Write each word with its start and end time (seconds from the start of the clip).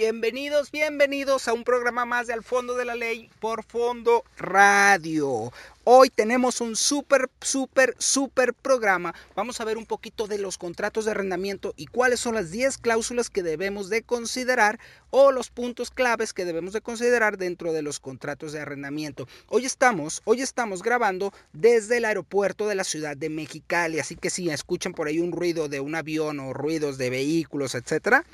Bienvenidos, 0.00 0.70
bienvenidos 0.70 1.48
a 1.48 1.52
un 1.52 1.64
programa 1.64 2.04
más 2.04 2.28
de 2.28 2.32
Al 2.32 2.44
Fondo 2.44 2.76
de 2.76 2.84
la 2.84 2.94
Ley 2.94 3.28
por 3.40 3.64
Fondo 3.64 4.22
Radio. 4.36 5.52
Hoy 5.82 6.08
tenemos 6.08 6.60
un 6.60 6.76
súper, 6.76 7.28
súper, 7.40 7.96
súper 7.98 8.54
programa. 8.54 9.12
Vamos 9.34 9.60
a 9.60 9.64
ver 9.64 9.76
un 9.76 9.86
poquito 9.86 10.28
de 10.28 10.38
los 10.38 10.56
contratos 10.56 11.04
de 11.04 11.10
arrendamiento 11.10 11.74
y 11.76 11.86
cuáles 11.86 12.20
son 12.20 12.36
las 12.36 12.52
10 12.52 12.78
cláusulas 12.78 13.28
que 13.28 13.42
debemos 13.42 13.88
de 13.88 14.02
considerar 14.02 14.78
o 15.10 15.32
los 15.32 15.50
puntos 15.50 15.90
claves 15.90 16.32
que 16.32 16.44
debemos 16.44 16.74
de 16.74 16.80
considerar 16.80 17.36
dentro 17.36 17.72
de 17.72 17.82
los 17.82 17.98
contratos 17.98 18.52
de 18.52 18.60
arrendamiento. 18.60 19.26
Hoy 19.48 19.64
estamos, 19.64 20.22
hoy 20.26 20.42
estamos 20.42 20.84
grabando 20.84 21.32
desde 21.52 21.96
el 21.96 22.04
aeropuerto 22.04 22.68
de 22.68 22.76
la 22.76 22.84
ciudad 22.84 23.16
de 23.16 23.30
Mexicali, 23.30 23.98
así 23.98 24.14
que 24.14 24.30
si 24.30 24.48
escuchan 24.48 24.94
por 24.94 25.08
ahí 25.08 25.18
un 25.18 25.32
ruido 25.32 25.68
de 25.68 25.80
un 25.80 25.96
avión 25.96 26.38
o 26.38 26.52
ruidos 26.52 26.98
de 26.98 27.10
vehículos, 27.10 27.74
etcétera, 27.74 28.24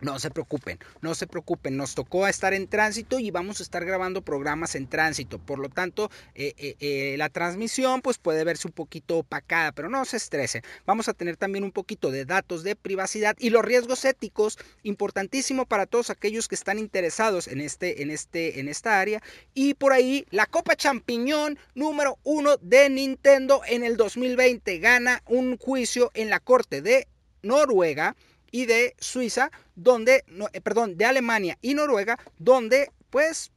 no 0.00 0.18
se 0.18 0.30
preocupen, 0.30 0.78
no 1.00 1.14
se 1.14 1.26
preocupen, 1.26 1.76
nos 1.76 1.94
tocó 1.94 2.26
estar 2.26 2.52
en 2.54 2.68
tránsito 2.68 3.18
y 3.18 3.30
vamos 3.30 3.60
a 3.60 3.62
estar 3.62 3.84
grabando 3.84 4.22
programas 4.22 4.74
en 4.74 4.86
tránsito, 4.86 5.38
por 5.38 5.58
lo 5.58 5.68
tanto 5.68 6.10
eh, 6.34 6.54
eh, 6.58 6.76
eh, 6.80 7.14
la 7.16 7.28
transmisión 7.28 8.02
pues 8.02 8.18
puede 8.18 8.44
verse 8.44 8.68
un 8.68 8.72
poquito 8.72 9.18
opacada, 9.18 9.72
pero 9.72 9.88
no 9.88 10.04
se 10.04 10.18
estresen, 10.18 10.62
vamos 10.84 11.08
a 11.08 11.14
tener 11.14 11.36
también 11.36 11.64
un 11.64 11.72
poquito 11.72 12.10
de 12.10 12.24
datos 12.24 12.62
de 12.62 12.76
privacidad 12.76 13.36
y 13.38 13.50
los 13.50 13.64
riesgos 13.64 14.04
éticos, 14.04 14.58
importantísimo 14.82 15.66
para 15.66 15.86
todos 15.86 16.10
aquellos 16.10 16.48
que 16.48 16.54
están 16.54 16.78
interesados 16.78 17.48
en, 17.48 17.60
este, 17.60 18.02
en, 18.02 18.10
este, 18.10 18.60
en 18.60 18.68
esta 18.68 19.00
área. 19.00 19.22
Y 19.54 19.74
por 19.74 19.92
ahí 19.92 20.26
la 20.30 20.46
Copa 20.46 20.76
Champiñón 20.76 21.58
número 21.74 22.18
uno 22.22 22.56
de 22.58 22.90
Nintendo 22.90 23.62
en 23.66 23.84
el 23.84 23.96
2020 23.96 24.78
gana 24.78 25.22
un 25.26 25.56
juicio 25.56 26.10
en 26.14 26.30
la 26.30 26.40
Corte 26.40 26.82
de 26.82 27.08
Noruega 27.42 28.16
y 28.56 28.64
de 28.64 28.96
Suiza, 28.98 29.50
donde, 29.74 30.24
eh, 30.54 30.60
perdón, 30.62 30.96
de 30.96 31.04
Alemania 31.04 31.58
y 31.60 31.74
Noruega, 31.74 32.18
donde 32.38 32.90
pues 33.10 33.52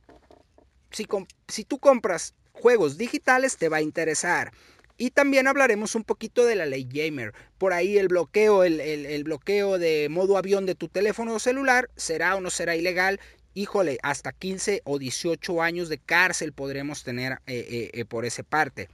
si, 0.91 1.07
si 1.47 1.63
tú 1.63 1.79
compras 1.79 2.33
juegos 2.51 2.97
digitales 2.97 3.55
te 3.55 3.69
va 3.69 3.77
a 3.77 3.81
interesar. 3.81 4.51
Y 4.97 5.11
también 5.11 5.47
hablaremos 5.47 5.95
un 5.95 6.03
poquito 6.03 6.43
de 6.43 6.57
la 6.57 6.65
ley 6.65 6.85
Gamer. 6.91 7.33
Por 7.57 7.71
ahí 7.71 7.97
el 7.97 8.09
bloqueo, 8.09 8.65
el, 8.65 9.23
bloqueo 9.23 9.79
de 9.79 10.09
modo 10.09 10.37
avión 10.37 10.65
de 10.65 10.75
tu 10.75 10.89
teléfono 10.89 11.39
celular 11.39 11.89
será 11.95 12.35
o 12.35 12.41
no 12.41 12.49
será 12.49 12.75
ilegal. 12.75 13.21
Híjole, 13.53 13.99
hasta 14.03 14.33
15 14.33 14.81
o 14.83 14.99
18 14.99 15.61
años 15.61 15.87
de 15.87 15.99
cárcel 15.99 16.51
podremos 16.51 17.05
tener 17.05 17.39
eh, 17.47 17.89
eh, 17.93 18.03
por 18.03 18.25
esa 18.25 18.43
parte. 18.43 18.89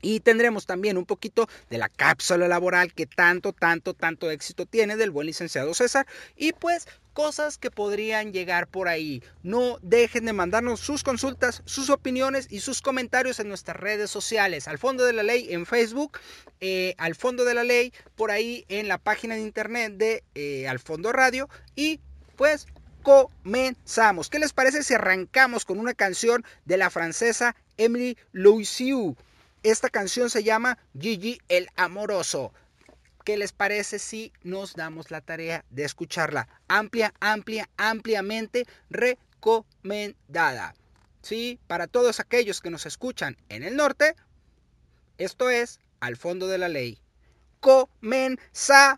Y 0.00 0.20
tendremos 0.20 0.66
también 0.66 0.96
un 0.96 1.06
poquito 1.06 1.48
de 1.70 1.78
la 1.78 1.88
cápsula 1.88 2.48
laboral 2.48 2.92
que 2.92 3.06
tanto, 3.06 3.52
tanto, 3.52 3.94
tanto 3.94 4.30
éxito 4.30 4.66
tiene 4.66 4.96
del 4.96 5.10
buen 5.10 5.26
licenciado 5.26 5.74
César. 5.74 6.06
Y 6.36 6.52
pues 6.52 6.86
cosas 7.18 7.58
que 7.58 7.72
podrían 7.72 8.32
llegar 8.32 8.68
por 8.68 8.86
ahí. 8.86 9.24
No 9.42 9.78
dejen 9.82 10.24
de 10.24 10.32
mandarnos 10.32 10.78
sus 10.78 11.02
consultas, 11.02 11.62
sus 11.64 11.90
opiniones 11.90 12.46
y 12.48 12.60
sus 12.60 12.80
comentarios 12.80 13.40
en 13.40 13.48
nuestras 13.48 13.76
redes 13.76 14.08
sociales. 14.08 14.68
Al 14.68 14.78
fondo 14.78 15.04
de 15.04 15.12
la 15.12 15.24
ley 15.24 15.48
en 15.50 15.66
Facebook, 15.66 16.20
eh, 16.60 16.94
al 16.96 17.16
fondo 17.16 17.44
de 17.44 17.54
la 17.54 17.64
ley 17.64 17.92
por 18.14 18.30
ahí 18.30 18.64
en 18.68 18.86
la 18.86 18.98
página 18.98 19.34
de 19.34 19.40
internet 19.40 19.94
de 19.96 20.22
eh, 20.36 20.68
Al 20.68 20.78
Fondo 20.78 21.12
Radio. 21.12 21.48
Y 21.74 22.00
pues 22.36 22.68
comenzamos. 23.02 24.30
¿Qué 24.30 24.38
les 24.38 24.52
parece 24.52 24.84
si 24.84 24.94
arrancamos 24.94 25.64
con 25.64 25.80
una 25.80 25.94
canción 25.94 26.44
de 26.66 26.76
la 26.76 26.88
francesa 26.88 27.56
Emily 27.78 28.16
Louisiu? 28.30 29.16
Esta 29.62 29.88
canción 29.88 30.30
se 30.30 30.44
llama 30.44 30.78
Gigi 30.98 31.40
el 31.48 31.68
Amoroso. 31.76 32.52
¿Qué 33.24 33.36
les 33.36 33.52
parece 33.52 33.98
si 33.98 34.32
nos 34.42 34.74
damos 34.74 35.10
la 35.10 35.20
tarea 35.20 35.64
de 35.70 35.84
escucharla? 35.84 36.48
Amplia, 36.68 37.12
amplia, 37.20 37.68
ampliamente 37.76 38.66
recomendada. 38.88 40.74
Sí, 41.22 41.58
para 41.66 41.88
todos 41.88 42.20
aquellos 42.20 42.60
que 42.60 42.70
nos 42.70 42.86
escuchan 42.86 43.36
en 43.48 43.64
el 43.64 43.76
norte, 43.76 44.14
esto 45.18 45.50
es 45.50 45.80
Al 46.00 46.16
fondo 46.16 46.46
de 46.46 46.58
la 46.58 46.68
ley. 46.68 47.00
Comenzamos. 47.58 48.96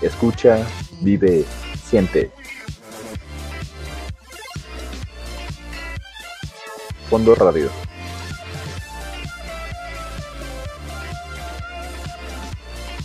Escucha, 0.00 0.64
vive, 1.00 1.44
siente. 1.84 2.30
Fondo 7.10 7.34
Radio. 7.34 7.68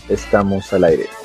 Estamos 0.08 0.72
al 0.74 0.84
aire. 0.84 1.23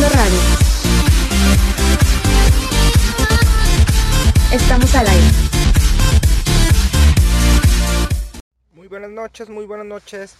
Radio. 0.00 0.40
Estamos 4.52 4.92
al 4.96 5.06
aire. 5.06 5.26
Muy 8.72 8.88
buenas 8.88 9.10
noches, 9.10 9.48
muy 9.48 9.66
buenas 9.66 9.86
noches. 9.86 10.34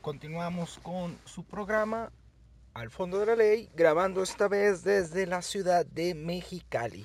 Continuamos 0.00 0.78
con 0.82 1.18
su 1.24 1.42
programa 1.42 2.12
Al 2.72 2.90
Fondo 2.90 3.18
de 3.18 3.26
la 3.26 3.34
Ley, 3.34 3.68
grabando 3.74 4.22
esta 4.22 4.46
vez 4.46 4.84
desde 4.84 5.26
la 5.26 5.42
ciudad 5.42 5.84
de 5.84 6.14
Mexicali. 6.14 7.04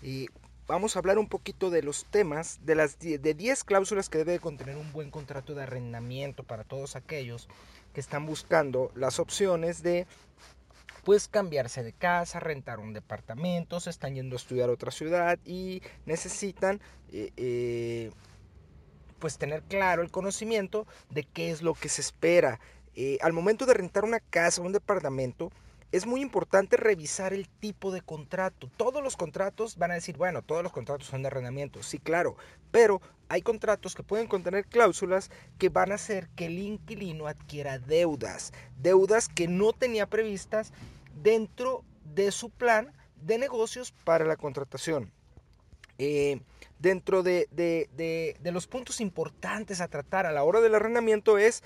Y 0.00 0.28
vamos 0.68 0.94
a 0.94 1.00
hablar 1.00 1.18
un 1.18 1.28
poquito 1.28 1.70
de 1.70 1.82
los 1.82 2.04
temas, 2.04 2.60
de 2.64 2.76
las 2.76 3.00
de 3.00 3.18
10 3.18 3.64
cláusulas 3.64 4.08
que 4.08 4.18
debe 4.18 4.38
contener 4.38 4.76
un 4.76 4.92
buen 4.92 5.10
contrato 5.10 5.54
de 5.54 5.64
arrendamiento 5.64 6.44
para 6.44 6.62
todos 6.62 6.94
aquellos 6.94 7.48
que 7.92 8.00
están 8.00 8.26
buscando 8.26 8.92
las 8.94 9.18
opciones 9.18 9.82
de 9.82 10.06
pues 11.04 11.28
cambiarse 11.28 11.82
de 11.82 11.92
casa, 11.92 12.40
rentar 12.40 12.78
un 12.78 12.92
departamento, 12.92 13.80
se 13.80 13.90
están 13.90 14.14
yendo 14.14 14.36
a 14.36 14.38
estudiar 14.38 14.68
a 14.68 14.72
otra 14.72 14.90
ciudad 14.90 15.38
y 15.44 15.82
necesitan 16.06 16.80
eh, 17.12 17.32
eh, 17.36 18.10
pues 19.18 19.38
tener 19.38 19.62
claro 19.62 20.02
el 20.02 20.10
conocimiento 20.10 20.86
de 21.10 21.24
qué 21.24 21.50
es 21.50 21.62
lo 21.62 21.74
que 21.74 21.88
se 21.88 22.00
espera. 22.00 22.60
Eh, 22.94 23.18
al 23.22 23.32
momento 23.32 23.66
de 23.66 23.74
rentar 23.74 24.04
una 24.04 24.20
casa 24.20 24.60
o 24.60 24.64
un 24.64 24.72
departamento, 24.72 25.50
es 25.92 26.06
muy 26.06 26.22
importante 26.22 26.76
revisar 26.76 27.34
el 27.34 27.48
tipo 27.48 27.92
de 27.92 28.00
contrato. 28.00 28.70
Todos 28.76 29.02
los 29.02 29.16
contratos 29.16 29.76
van 29.76 29.90
a 29.90 29.94
decir, 29.94 30.16
bueno, 30.16 30.42
todos 30.42 30.62
los 30.62 30.72
contratos 30.72 31.06
son 31.06 31.22
de 31.22 31.28
arrendamiento, 31.28 31.82
sí, 31.82 31.98
claro, 31.98 32.36
pero 32.70 33.02
hay 33.28 33.42
contratos 33.42 33.94
que 33.94 34.02
pueden 34.02 34.26
contener 34.26 34.66
cláusulas 34.66 35.30
que 35.58 35.68
van 35.68 35.92
a 35.92 35.96
hacer 35.96 36.28
que 36.34 36.46
el 36.46 36.58
inquilino 36.58 37.26
adquiera 37.26 37.78
deudas, 37.78 38.52
deudas 38.78 39.28
que 39.28 39.48
no 39.48 39.72
tenía 39.72 40.06
previstas 40.06 40.72
dentro 41.22 41.84
de 42.04 42.32
su 42.32 42.50
plan 42.50 42.92
de 43.16 43.38
negocios 43.38 43.92
para 44.04 44.24
la 44.24 44.36
contratación. 44.36 45.12
Eh, 45.98 46.40
dentro 46.78 47.22
de, 47.22 47.46
los 48.42 48.66
puntos 48.66 49.00
importantes 49.00 49.80
a 49.80 49.88
tratar 49.88 50.26
a 50.26 50.32
la 50.32 50.42
hora 50.42 50.60
del 50.60 50.74
arrendamiento 50.74 51.38
es 51.38 51.62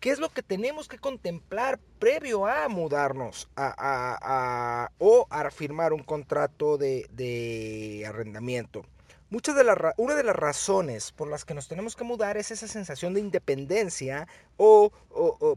¿Qué 0.00 0.10
es 0.10 0.20
lo 0.20 0.28
que 0.28 0.44
tenemos 0.44 0.86
que 0.86 0.98
contemplar 0.98 1.80
previo 1.98 2.46
a 2.46 2.68
mudarnos 2.68 3.48
a, 3.56 4.90
o 4.98 5.26
a 5.28 5.50
firmar 5.50 5.92
un 5.92 6.04
contrato 6.04 6.78
de, 6.78 8.04
arrendamiento? 8.06 8.84
Muchas 9.30 9.56
de 9.56 9.64
una 9.96 10.14
de 10.14 10.22
las 10.22 10.36
razones 10.36 11.10
por 11.10 11.28
las 11.28 11.44
que 11.44 11.52
nos 11.52 11.66
tenemos 11.66 11.96
que 11.96 12.04
mudar 12.04 12.36
es 12.36 12.52
esa 12.52 12.68
sensación 12.68 13.12
de 13.12 13.20
independencia 13.20 14.28
o, 14.56 14.92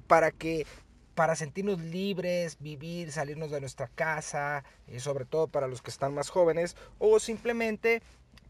para 0.07 0.31
que 0.31 0.65
para 1.13 1.35
sentirnos 1.35 1.79
libres, 1.79 2.57
vivir, 2.59 3.11
salirnos 3.11 3.51
de 3.51 3.59
nuestra 3.59 3.89
casa, 3.89 4.63
eh, 4.87 4.99
sobre 4.99 5.25
todo 5.25 5.49
para 5.49 5.67
los 5.67 5.81
que 5.81 5.91
están 5.91 6.15
más 6.15 6.29
jóvenes, 6.29 6.77
o 6.99 7.19
simplemente 7.19 8.01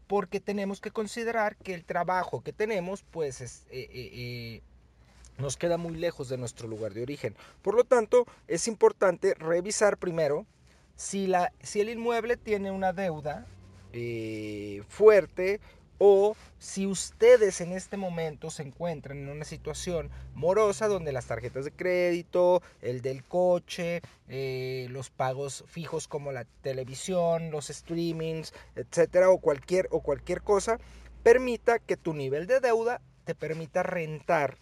porque 0.06 0.40
tenemos 0.40 0.80
que 0.80 0.90
considerar 0.90 1.56
que 1.56 1.74
el 1.74 1.84
trabajo 1.84 2.40
que 2.40 2.52
tenemos 2.52 3.02
pues 3.02 3.40
es, 3.40 3.66
eh, 3.70 3.88
eh, 3.92 4.62
nos 5.38 5.56
queda 5.56 5.76
muy 5.76 5.96
lejos 5.96 6.28
de 6.28 6.38
nuestro 6.38 6.68
lugar 6.68 6.94
de 6.94 7.02
origen. 7.02 7.34
Por 7.62 7.74
lo 7.74 7.84
tanto, 7.84 8.26
es 8.48 8.68
importante 8.68 9.34
revisar 9.34 9.98
primero 9.98 10.46
si, 10.96 11.26
la, 11.26 11.52
si 11.62 11.80
el 11.80 11.88
inmueble 11.88 12.36
tiene 12.36 12.70
una 12.70 12.92
deuda 12.92 13.46
eh, 13.92 14.82
fuerte 14.88 15.60
o 16.04 16.34
si 16.58 16.86
ustedes 16.86 17.60
en 17.60 17.70
este 17.72 17.96
momento 17.96 18.50
se 18.50 18.64
encuentran 18.64 19.18
en 19.18 19.28
una 19.28 19.44
situación 19.44 20.10
morosa 20.34 20.88
donde 20.88 21.12
las 21.12 21.26
tarjetas 21.26 21.64
de 21.64 21.70
crédito, 21.70 22.60
el 22.80 23.02
del 23.02 23.22
coche, 23.22 24.02
eh, 24.28 24.88
los 24.90 25.10
pagos 25.10 25.64
fijos 25.68 26.08
como 26.08 26.32
la 26.32 26.44
televisión, 26.62 27.52
los 27.52 27.68
streamings, 27.68 28.52
etcétera, 28.74 29.30
o 29.30 29.38
cualquier, 29.38 29.86
o 29.92 30.00
cualquier 30.00 30.42
cosa, 30.42 30.80
permita 31.22 31.78
que 31.78 31.96
tu 31.96 32.14
nivel 32.14 32.48
de 32.48 32.58
deuda 32.58 33.00
te 33.24 33.36
permita 33.36 33.84
rentar 33.84 34.58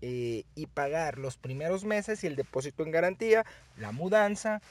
eh, 0.00 0.44
y 0.54 0.66
pagar 0.66 1.18
los 1.18 1.36
primeros 1.36 1.84
meses 1.84 2.22
y 2.22 2.26
el 2.26 2.36
depósito 2.36 2.82
en 2.82 2.90
garantía, 2.90 3.44
la 3.76 3.92
mudanza, 3.92 4.62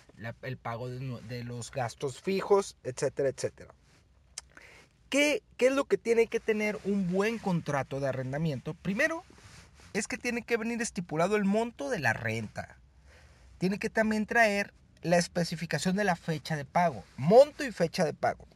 el 0.41 0.57
pago 0.57 0.89
de, 0.89 1.43
los 1.43 1.71
gastos 1.71 2.21
fijos, 2.21 2.77
etcétera, 2.83 3.29
etcétera. 3.29 3.73
¿Qué, 5.09 5.41
¿Qué 5.57 5.67
es 5.67 5.73
lo 5.73 5.85
que 5.85 5.97
tiene 5.97 6.27
que 6.27 6.39
tener 6.39 6.77
un 6.83 7.09
buen 7.11 7.39
contrato 7.39 7.99
de 7.99 8.09
arrendamiento? 8.09 8.73
Primero, 8.73 9.23
es 9.93 10.07
que 10.07 10.17
tiene 10.17 10.41
que 10.41 10.57
venir 10.57 10.81
estipulado 10.81 11.35
el 11.35 11.45
monto 11.45 11.89
de 11.89 11.99
la 11.99 12.13
renta. 12.13 12.77
Tiene 13.57 13.79
que 13.79 13.89
también 13.89 14.25
traer 14.25 14.73
la 15.01 15.17
especificación 15.17 15.95
de 15.95 16.03
la 16.03 16.15
fecha 16.15 16.55
de 16.55 16.65
pago, 16.65 17.03
monto 17.15 17.63
y 17.63 17.71
fecha 17.71 18.03
de 18.03 18.13
pago 18.13 18.47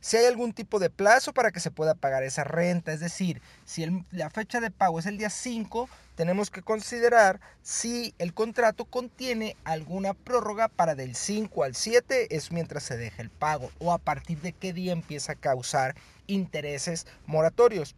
si 0.00 0.16
hay 0.16 0.26
algún 0.26 0.52
tipo 0.52 0.78
de 0.78 0.90
plazo 0.90 1.32
para 1.32 1.50
que 1.50 1.60
se 1.60 1.70
pueda 1.70 1.94
pagar 1.94 2.22
esa 2.22 2.44
renta. 2.44 2.92
Es 2.92 3.00
decir, 3.00 3.40
si 3.64 3.86
la 4.10 4.30
fecha 4.30 4.60
de 4.60 4.70
pago 4.70 4.98
es 4.98 5.06
el 5.06 5.18
día 5.18 5.30
5, 5.30 5.88
tenemos 6.14 6.50
que 6.50 6.62
considerar 6.62 7.40
si 7.62 8.14
el 8.18 8.34
contrato 8.34 8.84
contiene 8.84 9.56
alguna 9.64 10.14
prórroga 10.14 10.68
para 10.68 10.94
del 10.94 11.14
5 11.14 11.64
al 11.64 11.74
7, 11.74 12.34
es 12.34 12.50
mientras 12.52 12.82
se 12.82 12.96
deja 12.96 13.22
el 13.22 13.30
pago, 13.30 13.70
o 13.78 13.92
a 13.92 13.98
partir 13.98 14.40
de 14.40 14.52
qué 14.52 14.72
día 14.72 14.92
empieza 14.92 15.32
a 15.32 15.36
causar 15.36 15.94
intereses 16.26 17.06
moratorios. 17.26 17.94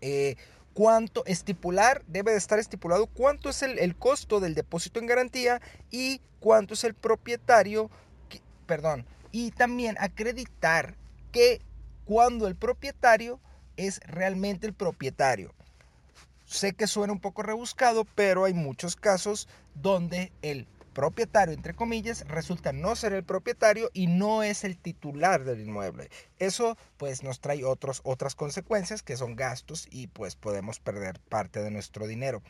Eh, 0.00 0.36
cuánto 0.74 1.24
estipular, 1.26 2.02
debe 2.08 2.32
de 2.32 2.38
estar 2.38 2.58
estipulado 2.58 3.06
cuánto 3.06 3.50
es 3.50 3.62
el, 3.62 3.78
el, 3.78 3.96
costo 3.96 4.40
del 4.40 4.54
depósito 4.54 4.98
en 4.98 5.06
garantía 5.06 5.62
y 5.90 6.20
cuánto 6.40 6.74
es 6.74 6.84
el 6.84 6.94
propietario, 6.94 7.90
perdón, 8.66 9.06
y 9.30 9.52
también 9.52 9.96
acreditar 9.98 10.96
que 11.34 11.60
cuando 12.04 12.46
el 12.46 12.54
propietario 12.54 13.40
es 13.76 13.98
realmente 14.06 14.68
el 14.68 14.72
propietario. 14.72 15.52
Sé 16.46 16.74
que 16.74 16.86
suena 16.86 17.12
un 17.12 17.18
poco 17.18 17.42
rebuscado, 17.42 18.04
pero 18.14 18.44
hay 18.44 18.54
muchos 18.54 18.94
casos 18.94 19.48
donde 19.74 20.30
el 20.42 20.68
propietario, 20.92 21.52
entre 21.52 21.74
comillas, 21.74 22.24
resulta 22.28 22.72
no 22.72 22.94
ser 22.94 23.14
el 23.14 23.24
propietario 23.24 23.90
y 23.92 24.06
no 24.06 24.44
es 24.44 24.62
el 24.62 24.78
titular 24.78 25.42
del 25.42 25.62
inmueble. 25.62 26.08
Eso 26.38 26.78
pues 26.98 27.24
nos 27.24 27.40
trae 27.40 27.64
otros, 27.64 28.00
otras 28.04 28.36
consecuencias 28.36 29.02
que 29.02 29.16
son 29.16 29.34
gastos 29.34 29.88
y 29.90 30.06
pues 30.06 30.36
podemos 30.36 30.78
perder 30.78 31.18
parte 31.18 31.60
de 31.64 31.72
nuestro 31.72 32.06
dinero. 32.06 32.42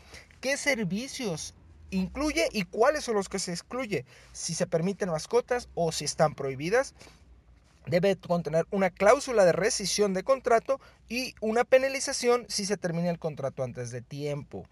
¿Qué 0.43 0.59
servicios 0.59 1.55
incluye 1.89 2.49
y 2.53 2.65
cuáles 2.65 3.05
son 3.05 3.15
los 3.15 3.31
que 3.31 3.39
se 3.39 3.53
excluye? 3.53 4.05
Si 4.35 4.53
se 4.53 4.67
permiten 4.67 5.09
mascotas 5.09 5.71
o 5.75 5.91
si 5.91 6.05
están 6.05 6.35
prohibidas 6.35 6.95
debe 7.87 8.17
contener 8.17 8.67
una 8.71 8.91
cláusula 8.91 9.45
de 9.45 9.53
rescisión 9.53 10.15
de 10.15 10.23
contrato 10.23 10.81
y 11.09 11.35
una 11.41 11.65
penalización 11.65 12.47
si 12.49 12.67
se 12.67 12.77
termina 12.77 13.11
el 13.11 13.19
contrato 13.19 13.63
antes 13.63 13.91
de 13.91 14.03
tiempo. 14.03 14.67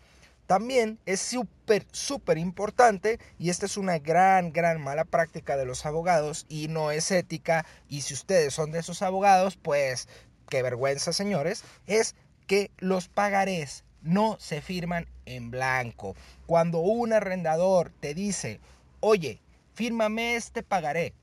También 0.47 0.99
es 1.07 1.21
súper, 1.21 1.87
súper 1.93 2.37
importante, 2.37 3.19
y 3.39 3.49
esta 3.51 3.67
es 3.67 3.77
una 3.77 3.99
gran, 3.99 4.53
gran 4.53 4.83
mala 4.83 5.05
práctica 5.05 5.57
de 5.57 5.65
los 5.65 5.87
abogados 5.87 6.47
y 6.49 6.69
no 6.69 6.91
es 6.91 7.11
ética, 7.11 7.65
y 7.89 8.03
si 8.03 8.15
ustedes 8.15 8.53
son 8.53 8.73
de 8.73 8.81
esos 8.81 9.03
abogados, 9.03 9.57
pues 9.57 10.09
qué 10.49 10.63
vergüenza 10.63 11.13
señores, 11.13 11.65
es 11.87 12.17
que 12.47 12.71
los 12.79 13.09
pagarés 13.09 13.85
no 14.03 14.37
se 14.41 14.61
firman 14.61 15.07
en 15.27 15.51
blanco. 15.51 16.17
Cuando 16.47 16.81
un 16.81 17.13
arrendador 17.13 17.91
te 18.01 18.13
dice, 18.13 18.61
oye, 19.01 19.41
fírmame 19.75 20.37
este 20.37 20.63
pagaré 20.63 21.15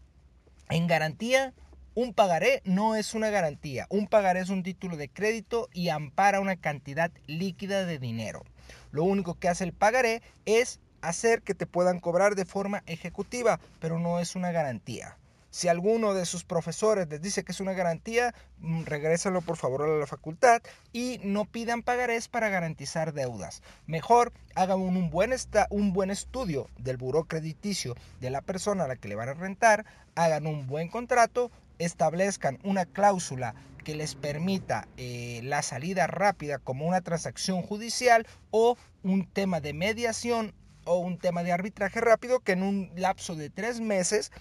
en 0.69 0.87
garantía, 0.87 1.53
un 1.99 2.13
pagaré 2.13 2.61
no 2.63 2.95
es 2.95 3.13
una 3.13 3.29
garantía, 3.29 3.85
un 3.89 4.07
pagaré 4.07 4.39
es 4.39 4.47
un 4.47 4.63
título 4.63 4.95
de 4.95 5.09
crédito 5.09 5.67
y 5.73 5.89
ampara 5.89 6.39
una 6.39 6.55
cantidad 6.55 7.11
líquida 7.27 7.83
de 7.83 7.99
dinero. 7.99 8.45
Lo 8.91 9.03
único 9.03 9.37
que 9.37 9.49
hace 9.49 9.65
el 9.65 9.73
pagaré 9.73 10.21
es 10.45 10.79
hacer 11.01 11.41
que 11.41 11.55
te 11.55 11.67
puedan 11.67 11.99
cobrar 11.99 12.35
de 12.35 12.45
forma 12.45 12.83
ejecutiva, 12.85 13.59
pero 13.81 13.99
no 13.99 14.21
es 14.21 14.37
una 14.37 14.53
garantía. 14.53 15.17
Si 15.49 15.67
alguno 15.67 16.13
de 16.13 16.25
sus 16.25 16.45
profesores 16.45 17.09
les 17.09 17.21
dice 17.21 17.43
que 17.43 17.51
es 17.51 17.59
una 17.59 17.73
garantía, 17.73 18.33
mm, 18.59 18.83
regrésalo 18.83 19.41
por 19.41 19.57
favor 19.57 19.81
a 19.81 19.87
la 19.87 20.07
facultad 20.07 20.61
y 20.93 21.19
no 21.25 21.43
pidan 21.43 21.83
pagarés 21.83 22.29
para 22.29 22.47
garantizar 22.47 23.11
deudas. 23.11 23.61
Mejor 23.87 24.31
hagan 24.55 24.79
un 24.79 25.09
buen, 25.09 25.33
un 25.69 25.91
buen 25.91 26.11
estudio 26.11 26.69
del 26.77 26.95
buró 26.95 27.25
crediticio 27.25 27.95
de 28.21 28.29
la 28.29 28.41
persona 28.41 28.85
a 28.85 28.87
la 28.87 28.95
que 28.95 29.09
le 29.09 29.15
van 29.15 29.27
a 29.27 29.33
rentar, 29.33 29.85
hagan 30.15 30.47
un 30.47 30.65
buen 30.65 30.87
contrato 30.87 31.51
establezcan 31.79 32.59
una 32.63 32.85
cláusula 32.85 33.55
que 33.83 33.95
les 33.95 34.15
permita 34.15 34.87
eh, 34.97 35.41
la 35.43 35.61
salida 35.63 36.05
rápida 36.05 36.59
como 36.59 36.85
una 36.85 37.01
transacción 37.01 37.61
judicial 37.61 38.27
o 38.51 38.77
un 39.03 39.25
tema 39.25 39.61
de 39.61 39.73
mediación 39.73 40.53
o 40.85 40.99
un 40.99 41.17
tema 41.17 41.43
de 41.43 41.51
arbitraje 41.51 42.01
rápido 42.01 42.41
que 42.41 42.51
en 42.51 42.63
un 42.63 42.91
lapso 42.95 43.35
de 43.35 43.49
tres 43.49 43.79
meses 43.79 44.31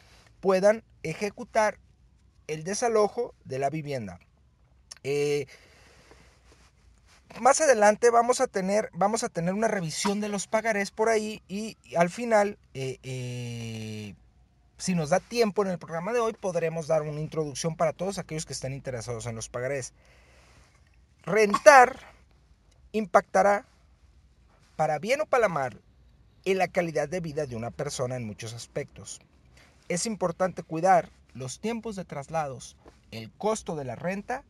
puedan 0.40 0.85
ejecutar 1.02 1.78
el 2.47 2.64
desalojo 2.64 3.35
de 3.45 3.59
la 3.59 3.71
vivienda. 3.71 4.18
Eh, 5.04 5.47
más 7.40 7.61
adelante 7.61 8.11
vamos 8.11 8.40
a 8.40 8.47
tener 8.47 8.90
vamos 8.92 9.23
a 9.23 9.28
tener 9.28 9.54
una 9.54 9.68
revisión 9.68 10.21
de 10.21 10.28
los 10.28 10.47
pagarés 10.47 10.90
por 10.90 11.09
ahí 11.09 11.42
y, 11.47 11.76
al 11.97 12.11
final 12.11 12.59
eh, 12.75 14.14
si 14.78 14.94
nos 14.94 15.11
da 15.11 15.18
tiempo 15.18 15.62
en 15.62 15.70
el 15.70 15.78
programa 15.78 16.12
de 16.12 16.20
hoy, 16.20 16.32
podremos 16.32 16.87
dar 16.87 17.02
una 17.02 17.20
introducción 17.20 17.76
para 17.76 17.92
todos 17.92 18.18
aquellos 18.18 18.47
que 18.47 18.52
estén 18.52 18.73
interesados 18.73 19.26
en 19.26 19.35
los 19.35 19.49
pagarés. 19.49 19.92
Rentar 21.25 21.99
impactará, 22.92 23.66
para 24.76 25.00
bien 25.00 25.20
o 25.20 25.26
para 25.26 25.49
mal, 25.49 25.82
en 26.44 26.58
la 26.58 26.68
calidad 26.68 27.08
de 27.08 27.20
vida 27.20 27.47
de 27.47 27.56
una 27.56 27.73
persona 27.73 28.16
en 28.16 28.25
muchos 28.25 28.54
aspectos. 28.54 29.20
Es 29.88 30.06
importante 30.06 30.62
cuidar 30.62 31.11
los 31.35 31.58
tiempos 31.58 31.97
de 31.97 32.04
traslados, 32.04 32.76
el 33.11 33.32
costo 33.32 33.75
de 33.75 33.85
la 33.85 33.97
renta 33.97 34.44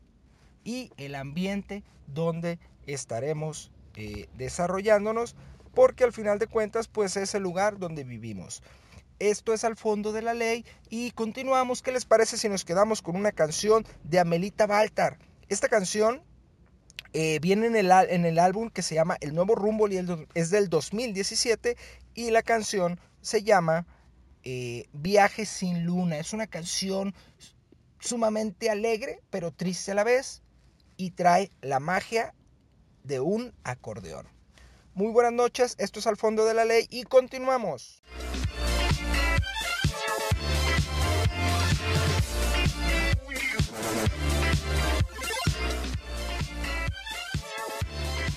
y 0.62 0.92
el 0.98 1.14
ambiente 1.14 1.82
donde 2.06 2.58
estaremos 2.86 3.70
eh, 3.96 4.28
desarrollándonos, 4.34 5.34
porque 5.74 6.04
al 6.04 6.12
final 6.12 6.38
de 6.38 6.46
cuentas 6.48 6.86
pues 6.86 7.16
es 7.16 7.34
el 7.34 7.42
lugar 7.42 7.78
donde 7.78 8.04
vivimos. 8.04 8.62
Esto 9.18 9.52
es 9.52 9.64
al 9.64 9.76
fondo 9.76 10.12
de 10.12 10.22
la 10.22 10.34
ley 10.34 10.64
y 10.90 11.10
continuamos. 11.10 11.82
¿Qué 11.82 11.90
les 11.90 12.04
parece 12.04 12.36
si 12.36 12.48
nos 12.48 12.64
quedamos 12.64 13.02
con 13.02 13.16
una 13.16 13.32
canción 13.32 13.84
de 14.04 14.20
Amelita 14.20 14.66
Baltar? 14.66 15.18
Esta 15.48 15.68
canción 15.68 16.22
eh, 17.12 17.38
viene 17.40 17.66
en 17.66 17.76
el, 17.76 17.90
el 17.90 18.38
álbum 18.38 18.70
que 18.70 18.82
se 18.82 18.94
llama 18.94 19.16
El 19.20 19.34
Nuevo 19.34 19.54
Rumbo 19.54 19.88
y 19.88 19.98
es 20.34 20.50
del 20.50 20.68
2017 20.68 21.76
y 22.14 22.30
la 22.30 22.42
canción 22.42 23.00
se 23.20 23.42
llama 23.42 23.86
eh, 24.44 24.86
Viaje 24.92 25.46
sin 25.46 25.84
luna. 25.84 26.18
Es 26.18 26.32
una 26.32 26.46
canción 26.46 27.14
sumamente 27.98 28.70
alegre, 28.70 29.20
pero 29.30 29.50
triste 29.52 29.92
a 29.92 29.94
la 29.94 30.04
vez, 30.04 30.42
y 30.96 31.10
trae 31.10 31.50
la 31.60 31.80
magia 31.80 32.34
de 33.04 33.20
un 33.20 33.52
acordeón. 33.64 34.28
Muy 34.94 35.12
buenas 35.12 35.32
noches, 35.32 35.74
esto 35.78 36.00
es 36.00 36.06
Al 36.06 36.16
Fondo 36.16 36.44
de 36.44 36.54
la 36.54 36.64
Ley 36.64 36.86
y 36.90 37.04
continuamos. 37.04 38.02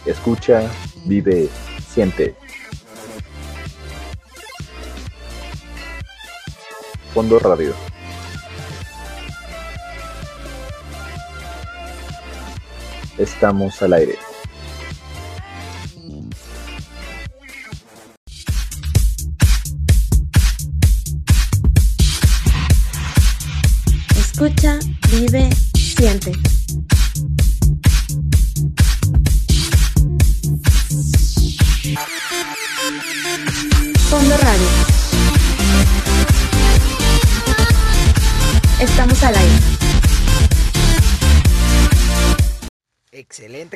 Escucha, 0.06 0.70
vive, 1.06 1.50
siente. 1.88 2.36
Fondo 7.14 7.38
Radio. 7.40 7.74
Estamos 13.18 13.82
al 13.82 13.94
aire. 13.94 14.31
Siente. 26.34 26.61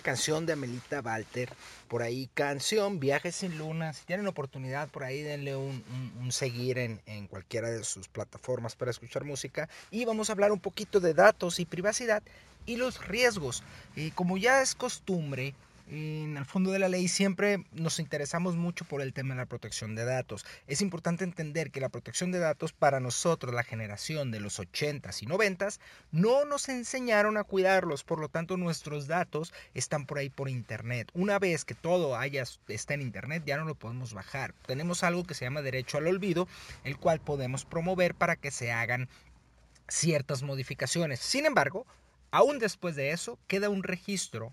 Canción 0.02 0.46
de 0.46 0.54
Amelita 0.54 1.02
Walter. 1.02 1.50
Por 1.88 2.02
ahí, 2.02 2.30
canción 2.34 3.00
Viajes 3.00 3.36
sin 3.36 3.58
Luna. 3.58 3.94
Si 3.94 4.06
tienen 4.06 4.28
oportunidad, 4.28 4.88
por 4.90 5.04
ahí 5.04 5.22
denle 5.22 5.56
un, 5.56 5.84
un- 6.22 6.32
seguir 6.32 6.78
en, 6.78 7.02
en 7.06 7.28
cualquiera 7.28 7.70
de 7.70 7.84
sus 7.84 8.08
plataformas 8.08 8.76
para 8.76 8.92
escuchar 8.92 9.24
música. 9.24 9.70
Y 9.92 10.06
vamos 10.06 10.30
a 10.30 10.34
hablar 10.34 10.52
un 10.52 10.60
poquito 10.60 11.00
de 11.00 11.14
datos 11.14 11.60
y 11.60 11.66
privacidad 11.66 12.24
y 12.66 12.78
los 12.78 13.06
riesgos. 13.08 13.64
Eh, 13.96 14.12
como 14.16 14.38
ya 14.38 14.62
es 14.62 14.74
costumbre, 14.76 15.54
en 15.88 16.36
el 16.38 16.46
fondo 16.46 16.72
de 16.72 16.80
la 16.80 16.90
ley 16.90 17.08
siempre 17.08 17.64
nos 17.72 18.00
interesamos 18.00 18.56
mucho 18.56 18.86
por 18.86 19.02
el 19.02 19.14
tema 19.14 19.36
de 19.36 19.42
la 19.42 19.46
protección 19.46 19.96
de 19.96 20.04
datos. 20.04 20.46
Es 20.68 20.82
importante 20.82 21.24
entender 21.24 21.72
que 21.72 21.80
la 21.80 21.90
protección 21.90 22.32
de 22.32 22.40
datos 22.40 22.74
para 22.74 23.00
nosotros, 23.00 23.54
la 23.54 23.64
generación 23.64 24.32
de 24.32 24.40
los 24.40 24.60
80s 24.60 25.22
y 25.22 25.28
90s, 25.28 25.80
no 26.12 26.46
nos 26.46 26.70
enseñaron 26.70 27.38
a 27.38 27.44
cuidarlos, 27.44 28.04
por 28.04 28.20
lo 28.20 28.30
tanto 28.30 28.58
nuestros 28.58 29.08
datos 29.08 29.54
están 29.74 30.06
por 30.06 30.18
ahí 30.18 30.30
por 30.30 30.50
internet. 30.50 31.10
Una 31.14 31.38
vez 31.38 31.66
que 31.66 31.76
todo 31.76 32.18
haya, 32.18 32.44
está 32.68 32.94
en 32.96 33.02
internet, 33.02 33.44
ya 33.46 33.58
no 33.58 33.66
lo 33.66 33.76
podemos 33.76 34.14
bajar. 34.14 34.54
Tenemos 34.66 35.04
algo 35.04 35.24
que 35.24 35.36
se 35.36 35.46
llama 35.46 35.62
derecho 35.62 35.98
al 35.98 36.08
olvido, 36.08 36.48
el 36.84 36.98
cual 36.98 37.20
podemos 37.20 37.66
promover 37.66 38.16
para 38.16 38.36
que 38.36 38.50
se 38.50 38.72
hagan 38.72 39.08
ciertas 39.88 40.42
modificaciones. 40.42 41.20
Sin 41.20 41.46
embargo, 41.46 41.86
aún 42.32 42.58
después 42.58 42.96
de 42.96 43.12
eso, 43.12 43.38
queda 43.48 43.70
un 43.70 43.84
registro 43.84 44.52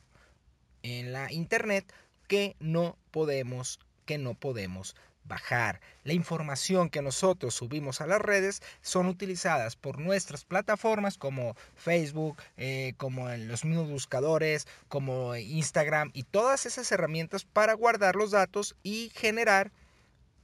en 0.83 1.13
la 1.13 1.33
internet 1.33 1.93
que 2.29 2.57
no 2.61 2.97
podemos 3.11 3.79
que 4.05 4.19
no 4.19 4.35
podemos 4.35 4.97
bajar. 5.25 5.81
La 6.05 6.13
información 6.13 6.91
que 6.91 7.03
nosotros 7.03 7.55
subimos 7.55 8.01
a 8.01 8.07
las 8.07 8.21
redes 8.21 8.63
son 8.81 9.07
utilizadas 9.07 9.77
por 9.77 9.99
nuestras 9.99 10.45
plataformas 10.45 11.19
como 11.19 11.57
Facebook, 11.75 12.43
eh, 12.57 12.95
como 12.97 13.29
los 13.29 13.65
mismos 13.65 13.89
buscadores, 13.89 14.67
como 14.89 15.37
Instagram 15.37 16.11
y 16.13 16.25
todas 16.25 16.67
esas 16.67 16.91
herramientas 16.91 17.45
para 17.45 17.75
guardar 17.75 18.17
los 18.17 18.33
datos 18.33 18.75
y 18.83 19.13
generar 19.15 19.73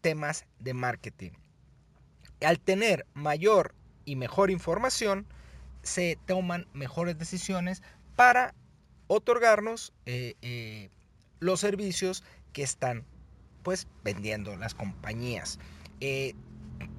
temas 0.00 0.47
de 0.61 0.75
marketing. 0.75 1.33
Al 2.40 2.61
tener 2.61 3.04
mayor 3.14 3.75
y 4.04 4.14
mejor 4.14 4.50
información, 4.50 5.26
se 5.83 6.18
toman 6.26 6.68
mejores 6.73 7.18
decisiones 7.18 7.83
para 8.14 8.54
otorgarnos 9.08 9.92
eh, 10.06 10.34
eh, 10.42 10.90
los 11.40 11.60
servicios 11.60 12.22
que 12.52 12.62
están 12.62 13.04
pues 13.62 13.88
vendiendo 14.04 14.54
las 14.56 14.74
compañías. 14.74 15.58
Eh, 16.00 16.34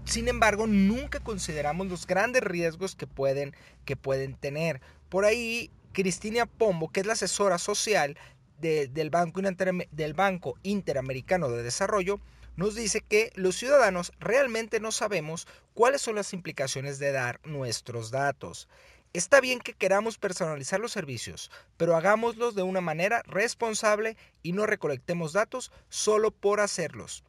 sin 0.06 0.28
embargo, 0.28 0.68
nunca 0.68 1.20
consideramos 1.22 1.88
los 1.88 2.06
grandes 2.06 2.44
riesgos 2.44 2.96
que 2.96 3.08
pueden, 3.08 3.56
que 3.86 3.96
pueden 3.96 4.36
tener. 4.36 4.82
Por 5.08 5.26
ahí, 5.26 5.72
Cristina 5.94 6.46
Pombo, 6.46 6.92
que 6.92 7.00
es 7.00 7.06
la 7.06 7.14
asesora 7.14 7.58
social 7.58 8.18
del 8.60 9.10
Banco 9.10 10.58
Interamericano 10.64 11.50
de 11.50 11.64
Desarrollo, 11.64 12.20
nos 12.58 12.76
dice 12.76 13.00
que 13.00 13.32
los 13.36 13.56
ciudadanos 13.56 14.12
realmente 14.20 14.82
no 14.82 14.92
sabemos 14.92 15.48
cuáles 15.74 16.02
son 16.02 16.16
las 16.16 16.34
implicaciones 16.34 17.00
de 17.00 17.14
dar 17.14 17.40
nuestros 17.46 18.12
datos. 18.12 18.68
Está 19.12 19.42
bien 19.42 19.60
que 19.60 19.74
queramos 19.74 20.20
personalizar 20.20 20.80
los 20.80 20.92
servicios, 20.92 21.50
pero 21.78 21.96
hagámoslos 21.96 22.54
de 22.54 22.62
una 22.62 22.80
manera 22.80 23.24
responsable 23.26 24.18
y 24.44 24.52
no 24.52 24.68
recolectemos 24.68 25.34
datos 25.34 25.72
solo 25.90 26.30
por 26.30 26.60
hacerlos. 26.60 27.24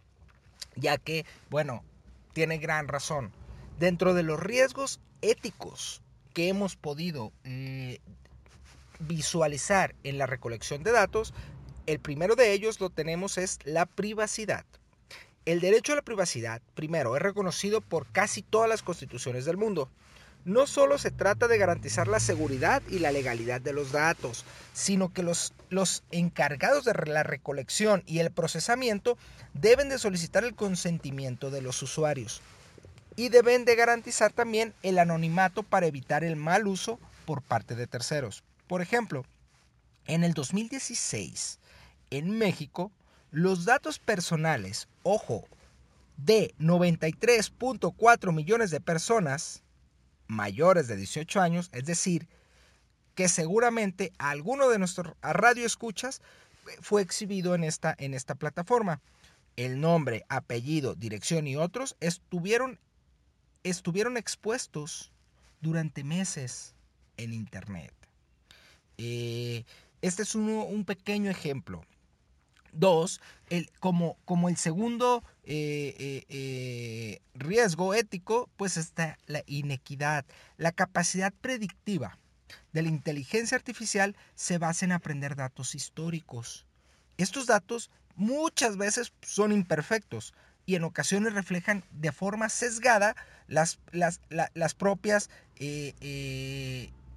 Ya 0.76 0.98
que, 0.98 1.24
bueno, 1.48 1.82
tiene 2.34 2.58
gran 2.58 2.86
razón. 2.86 3.32
Dentro 3.78 4.12
de 4.12 4.22
los 4.22 4.38
riesgos 4.38 5.00
éticos 5.22 6.02
que 6.34 6.48
hemos 6.48 6.76
podido 6.76 7.32
eh, 7.44 7.98
visualizar 8.98 9.94
en 10.04 10.18
la 10.18 10.26
recolección 10.26 10.82
de 10.82 10.92
datos, 10.92 11.32
el 11.86 11.98
primero 11.98 12.36
de 12.36 12.52
ellos 12.52 12.78
lo 12.78 12.90
tenemos 12.90 13.38
es 13.38 13.58
la 13.64 13.86
privacidad. 13.86 14.66
El 15.46 15.60
derecho 15.60 15.94
a 15.94 15.96
la 15.96 16.02
privacidad, 16.02 16.60
primero, 16.74 17.16
es 17.16 17.22
reconocido 17.22 17.80
por 17.80 18.06
casi 18.12 18.42
todas 18.42 18.68
las 18.68 18.82
constituciones 18.82 19.46
del 19.46 19.56
mundo. 19.56 19.88
No 20.44 20.66
solo 20.66 20.96
se 20.98 21.10
trata 21.10 21.48
de 21.48 21.58
garantizar 21.58 22.08
la 22.08 22.20
seguridad 22.20 22.82
y 22.88 22.98
la 22.98 23.12
legalidad 23.12 23.60
de 23.60 23.72
los 23.72 23.92
datos, 23.92 24.44
sino 24.72 25.12
que 25.12 25.22
los, 25.22 25.52
los 25.68 26.02
encargados 26.10 26.84
de 26.84 26.94
la 26.94 27.22
recolección 27.22 28.02
y 28.06 28.20
el 28.20 28.30
procesamiento 28.30 29.18
deben 29.52 29.90
de 29.90 29.98
solicitar 29.98 30.44
el 30.44 30.54
consentimiento 30.54 31.50
de 31.50 31.60
los 31.60 31.82
usuarios 31.82 32.40
y 33.16 33.28
deben 33.28 33.66
de 33.66 33.76
garantizar 33.76 34.32
también 34.32 34.72
el 34.82 34.98
anonimato 34.98 35.62
para 35.62 35.86
evitar 35.86 36.24
el 36.24 36.36
mal 36.36 36.66
uso 36.66 36.98
por 37.26 37.42
parte 37.42 37.74
de 37.74 37.86
terceros. 37.86 38.42
Por 38.66 38.80
ejemplo, 38.80 39.26
en 40.06 40.24
el 40.24 40.32
2016, 40.32 41.58
en 42.10 42.30
México, 42.30 42.90
los 43.30 43.66
datos 43.66 43.98
personales, 43.98 44.88
ojo, 45.02 45.44
de 46.16 46.54
93.4 46.58 48.32
millones 48.32 48.70
de 48.70 48.80
personas 48.80 49.62
mayores 50.30 50.88
de 50.88 50.96
18 50.96 51.40
años, 51.40 51.70
es 51.72 51.84
decir, 51.84 52.28
que 53.14 53.28
seguramente 53.28 54.12
alguno 54.18 54.68
de 54.68 54.78
nuestros 54.78 55.14
radioescuchas 55.20 56.22
fue 56.80 57.02
exhibido 57.02 57.54
en 57.54 57.64
esta, 57.64 57.94
en 57.98 58.14
esta 58.14 58.34
plataforma. 58.34 59.00
El 59.56 59.80
nombre, 59.80 60.24
apellido, 60.28 60.94
dirección 60.94 61.46
y 61.46 61.56
otros 61.56 61.96
estuvieron, 62.00 62.78
estuvieron 63.64 64.16
expuestos 64.16 65.12
durante 65.60 66.04
meses 66.04 66.74
en 67.16 67.34
Internet. 67.34 67.92
Eh, 68.96 69.64
este 70.00 70.22
es 70.22 70.34
un 70.34 70.84
pequeño 70.86 71.30
ejemplo. 71.30 71.84
Dos, 72.72 73.20
el, 73.48 73.70
como, 73.80 74.16
como 74.24 74.48
el 74.48 74.56
segundo 74.56 75.24
eh, 75.44 75.94
eh, 75.98 76.24
eh, 76.28 77.20
riesgo 77.34 77.94
ético, 77.94 78.48
pues 78.56 78.76
está 78.76 79.18
la 79.26 79.42
inequidad. 79.46 80.24
La 80.56 80.72
capacidad 80.72 81.32
predictiva 81.40 82.16
de 82.72 82.82
la 82.82 82.88
inteligencia 82.88 83.56
artificial 83.56 84.16
se 84.34 84.58
basa 84.58 84.84
en 84.84 84.92
aprender 84.92 85.34
datos 85.36 85.74
históricos. 85.74 86.64
Estos 87.18 87.46
datos 87.46 87.90
muchas 88.16 88.76
veces 88.76 89.12
son 89.22 89.52
imperfectos 89.52 90.34
y 90.66 90.76
en 90.76 90.84
ocasiones 90.84 91.32
reflejan 91.34 91.84
de 91.90 92.12
forma 92.12 92.48
sesgada 92.48 93.16
las, 93.48 93.78
las, 93.92 94.20
la- 94.28 94.50
las 94.54 94.74
propias 94.74 95.28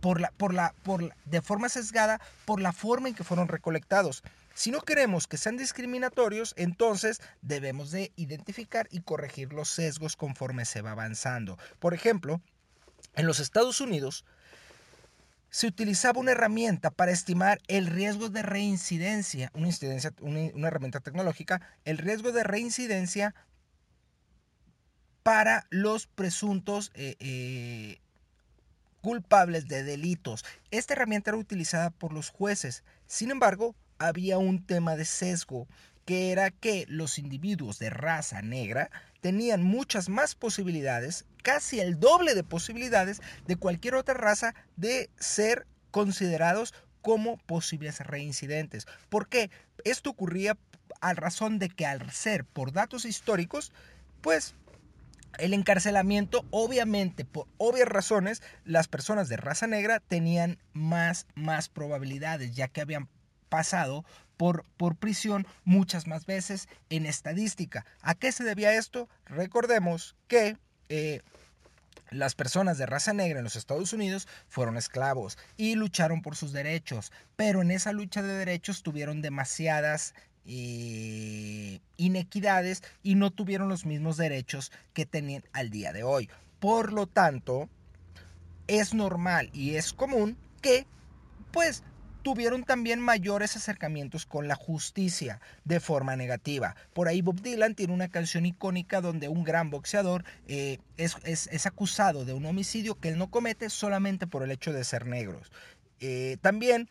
por 0.02 0.20
la, 0.20 0.32
por 0.32 0.54
la, 0.54 0.74
por 0.84 1.14
de 1.26 1.42
forma 1.42 1.70
sesgada 1.70 2.20
por 2.46 2.60
la 2.60 2.74
forma 2.74 3.08
en 3.08 3.16
que 3.16 3.24
fueron 3.24 3.48
recolectados. 3.48 4.24
Si 4.54 4.70
no 4.70 4.82
queremos 4.82 5.28
que 5.28 5.38
sean 5.38 5.58
discriminatorios, 5.58 6.54
entonces 6.58 7.22
debemos 7.42 7.92
de 7.92 8.12
identificar 8.16 8.88
y 8.92 9.02
corregir 9.02 9.52
los 9.52 9.70
sesgos 9.70 10.16
conforme 10.16 10.66
se 10.66 10.82
va 10.82 10.92
avanzando. 10.92 11.58
Por 11.80 11.94
ejemplo, 11.94 12.40
en 13.16 13.26
los 13.26 13.40
Estados 13.40 13.82
Unidos 13.82 14.26
se 15.50 15.68
utilizaba 15.68 16.20
una 16.20 16.32
herramienta 16.32 16.92
para 16.92 17.12
estimar 17.12 17.60
el 17.68 17.88
riesgo 17.88 18.30
de 18.30 18.42
reincidencia, 18.42 19.52
una, 19.54 19.68
incidencia, 19.68 20.14
una, 20.22 20.68
herramienta 20.68 21.00
tecnológica, 21.00 21.62
el 21.86 21.98
riesgo 21.98 22.32
de 22.32 22.44
reincidencia 22.44 23.36
para 25.22 25.66
los 25.70 26.08
presuntos 26.08 26.92
eh, 26.96 27.16
eh, 27.20 28.02
culpables 29.02 29.68
de 29.68 29.84
delitos. 29.84 30.44
Esta 30.72 30.94
herramienta 30.94 31.32
era 31.32 31.38
utilizada 31.38 31.92
por 31.92 32.14
los 32.14 32.30
jueces. 32.30 32.84
Sin 33.06 33.30
embargo, 33.30 33.76
había 33.98 34.38
un 34.38 34.66
tema 34.66 34.96
de 34.96 35.06
sesgo, 35.06 35.68
que 36.06 36.32
era 36.32 36.52
que 36.52 36.86
los 36.90 37.18
individuos 37.18 37.80
de 37.80 37.90
raza 37.90 38.42
negra 38.42 38.90
tenían 39.22 39.64
muchas 39.64 40.10
más 40.10 40.36
posibilidades, 40.36 41.26
casi 41.44 41.80
el 41.80 42.00
doble 42.00 42.36
de 42.36 42.44
posibilidades 42.44 43.22
de 43.48 43.56
cualquier 43.56 43.96
otra 43.96 44.14
raza 44.14 44.54
de 44.76 45.10
ser 45.18 45.66
considerados 45.92 46.74
como 47.02 47.38
posibles 47.38 48.00
reincidentes. 48.00 48.88
¿Por 49.10 49.28
qué? 49.28 49.50
Esto 49.84 50.10
ocurría 50.10 50.58
a 51.02 51.14
razón 51.14 51.60
de 51.60 51.70
que 51.70 51.86
al 51.86 52.12
ser 52.12 52.46
por 52.46 52.72
datos 52.72 53.06
históricos, 53.06 53.72
pues 54.22 54.56
el 55.38 55.54
encarcelamiento, 55.54 56.46
obviamente, 56.52 57.26
por 57.26 57.48
obvias 57.58 57.88
razones, 57.88 58.42
las 58.66 58.88
personas 58.88 59.30
de 59.30 59.38
raza 59.38 59.68
negra 59.68 60.00
tenían 60.00 60.60
más, 60.74 61.28
más 61.36 61.70
probabilidades, 61.70 62.56
ya 62.56 62.68
que 62.68 62.82
habían 62.82 63.10
pasado 63.54 64.04
por, 64.36 64.66
por 64.78 64.96
prisión 64.96 65.46
muchas 65.64 66.08
más 66.08 66.26
veces 66.26 66.68
en 66.90 67.06
estadística. 67.06 67.86
¿A 68.02 68.16
qué 68.16 68.32
se 68.32 68.44
debía 68.44 68.74
esto? 68.74 69.08
Recordemos 69.26 70.16
que 70.28 70.58
eh, 70.90 71.22
las 72.10 72.34
personas 72.34 72.80
de 72.80 72.88
raza 72.88 73.14
negra 73.14 73.38
en 73.38 73.44
los 73.44 73.56
Estados 73.56 73.94
Unidos 73.94 74.28
fueron 74.48 74.76
esclavos 74.76 75.38
y 75.56 75.76
lucharon 75.76 76.24
por 76.24 76.36
sus 76.36 76.52
derechos, 76.52 77.12
pero 77.36 77.62
en 77.62 77.70
esa 77.70 77.94
lucha 77.94 78.24
de 78.24 78.34
derechos 78.34 78.82
tuvieron 78.82 79.22
demasiadas 79.22 80.16
eh, 80.48 81.80
inequidades 81.98 82.82
y 83.04 83.14
no 83.14 83.30
tuvieron 83.30 83.70
los 83.70 83.86
mismos 83.86 84.18
derechos 84.18 84.72
que 84.94 85.06
tenían 85.06 85.44
al 85.54 85.70
día 85.70 85.94
de 85.94 86.02
hoy. 86.02 86.28
Por 86.60 86.92
lo 86.92 87.06
tanto, 87.06 87.70
es 88.66 88.96
normal 88.96 89.52
y 89.54 89.76
es 89.76 89.94
común 89.94 90.38
que, 90.64 90.88
pues, 91.52 91.84
tuvieron 92.24 92.64
también 92.64 93.00
mayores 93.00 93.56
acercamientos 93.56 94.26
con 94.26 94.48
la 94.48 94.56
justicia 94.56 95.40
de 95.66 95.80
forma 95.80 96.16
negativa. 96.16 96.76
Por 96.94 97.08
ahí 97.08 97.22
Bob 97.22 97.42
Dylan 97.42 97.76
tiene 97.76 97.94
una 97.94 98.08
canción 98.08 98.46
icónica 98.46 99.02
donde 99.02 99.28
un 99.28 99.44
gran 99.44 99.70
boxeador 99.70 100.24
eh, 100.48 100.80
es, 100.98 101.18
es, 101.24 101.66
acusado 101.66 102.26
de 102.26 102.34
un 102.34 102.46
homicidio 102.46 102.96
que 102.96 103.10
él 103.10 103.18
no 103.18 103.30
comete 103.30 103.70
solamente 103.70 104.26
por 104.26 104.44
el 104.44 104.52
hecho 104.52 104.74
de 104.74 104.84
ser 104.84 105.06
negros. 105.06 105.52
Eh, 106.00 106.38
también 106.42 106.90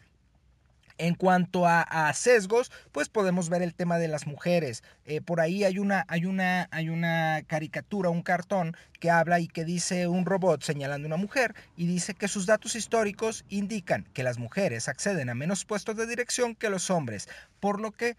en 1.03 1.17
cuanto 1.17 1.67
a, 1.67 2.13
sesgos, 2.15 2.71
pues 2.93 3.09
podemos 3.09 3.49
ver 3.49 3.61
el 3.61 3.75
tema 3.75 3.99
de 3.99 4.07
las 4.07 4.29
mujeres. 4.29 4.85
Eh, 5.05 5.21
por 5.21 5.41
ahí 5.41 5.65
hay 5.65 5.81
una, 5.81 6.05
hay, 6.07 6.27
una, 6.27 6.69
hay 6.71 6.91
una 6.91 7.43
caricatura, 7.49 8.09
un 8.09 8.23
cartón 8.23 8.77
que 9.01 9.11
habla 9.11 9.41
y 9.41 9.49
que 9.49 9.65
dice 9.65 10.07
un 10.07 10.25
robot 10.25 10.63
señalando 10.63 11.07
a 11.07 11.09
una 11.09 11.17
mujer 11.17 11.57
y 11.77 11.89
dice 11.89 12.15
que 12.15 12.29
sus 12.29 12.47
datos 12.47 12.77
históricos 12.77 13.45
indican 13.49 14.05
que 14.15 14.23
las 14.23 14.39
mujeres 14.39 14.87
acceden 14.87 15.29
a 15.29 15.35
menos 15.35 15.65
puestos 15.65 15.97
de 15.97 16.07
dirección 16.07 16.55
que 16.55 16.71
los 16.71 16.89
hombres, 16.89 17.29
por 17.59 17.81
lo 17.81 17.91
que 17.91 18.17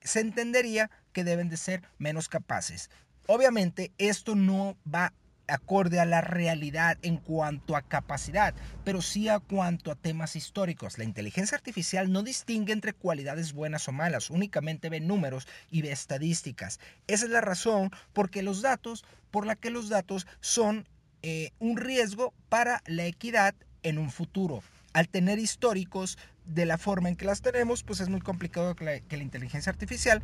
se 0.00 0.20
entendería 0.20 0.90
que 1.12 1.24
deben 1.24 1.50
de 1.50 1.58
ser 1.58 1.82
menos 1.98 2.30
capaces. 2.30 2.88
Obviamente 3.26 3.92
esto 3.98 4.34
no 4.34 4.78
va 4.92 5.12
acorde 5.52 6.00
a 6.00 6.04
la 6.04 6.22
realidad 6.22 6.98
en 7.02 7.18
cuanto 7.18 7.76
a 7.76 7.82
capacidad, 7.82 8.54
pero 8.84 9.02
sí 9.02 9.28
a 9.28 9.38
cuanto 9.38 9.90
a 9.90 9.96
temas 9.96 10.34
históricos. 10.34 10.98
La 10.98 11.04
inteligencia 11.04 11.56
artificial 11.56 12.10
no 12.10 12.22
distingue 12.22 12.72
entre 12.72 12.94
cualidades 12.94 13.52
buenas 13.52 13.86
o 13.88 13.92
malas, 13.92 14.30
únicamente 14.30 14.88
ve 14.88 15.00
números 15.00 15.46
y 15.70 15.82
ve 15.82 15.92
estadísticas. 15.92 16.80
Esa 17.06 17.26
es 17.26 17.30
la 17.30 17.42
razón 17.42 17.90
porque 18.12 18.42
los 18.42 18.62
datos, 18.62 19.04
por 19.30 19.46
la 19.46 19.56
que 19.56 19.70
los 19.70 19.88
datos 19.88 20.26
son 20.40 20.88
eh, 21.22 21.50
un 21.58 21.76
riesgo 21.76 22.32
para 22.48 22.82
la 22.86 23.04
equidad 23.04 23.54
en 23.82 23.98
un 23.98 24.10
futuro. 24.10 24.62
Al 24.94 25.08
tener 25.08 25.38
históricos 25.38 26.18
de 26.44 26.66
la 26.66 26.78
forma 26.78 27.08
en 27.08 27.16
que 27.16 27.24
las 27.24 27.42
tenemos, 27.42 27.82
pues 27.82 28.00
es 28.00 28.08
muy 28.08 28.20
complicado 28.20 28.74
que 28.74 28.84
la, 28.84 29.00
que 29.00 29.16
la 29.16 29.22
inteligencia 29.22 29.70
artificial 29.70 30.22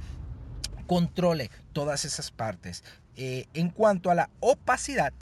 controle 0.88 1.52
todas 1.72 2.04
esas 2.04 2.32
partes. 2.32 2.82
Eh, 3.14 3.46
en 3.54 3.68
cuanto 3.68 4.10
a 4.10 4.16
la 4.16 4.30
opacidad, 4.40 5.12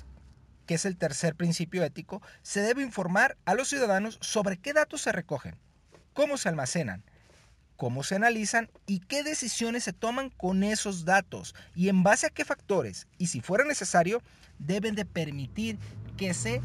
que 0.64 0.74
es 0.74 0.87
el 0.87 0.96
tercer 0.96 1.35
principio 1.35 1.85
ético, 1.85 2.22
se 2.42 2.61
debe 2.61 2.83
informar 2.83 3.37
a 3.44 3.55
los 3.55 3.68
ciudadanos 3.68 4.16
sobre 4.22 4.57
qué 4.57 4.72
datos 4.72 5.02
se 5.02 5.12
recogen, 5.12 5.57
cómo 6.14 6.38
se 6.38 6.48
almacenan, 6.48 7.05
cómo 7.76 8.05
se 8.05 8.14
analizan 8.14 8.70
y 8.87 9.00
qué 9.00 9.22
decisiones 9.22 9.85
se 9.85 9.92
toman 9.92 10.31
con 10.31 10.62
esos 10.62 11.05
datos 11.05 11.55
y 11.74 11.88
en 11.88 12.02
base 12.02 12.26
a 12.26 12.31
qué 12.31 12.44
factores 12.44 13.07
y 13.18 13.26
si 13.26 13.40
fuera 13.40 13.64
necesario 13.64 14.22
deben 14.59 14.94
de 14.94 15.05
permitir 15.05 15.79
que 16.16 16.33
se 16.33 16.62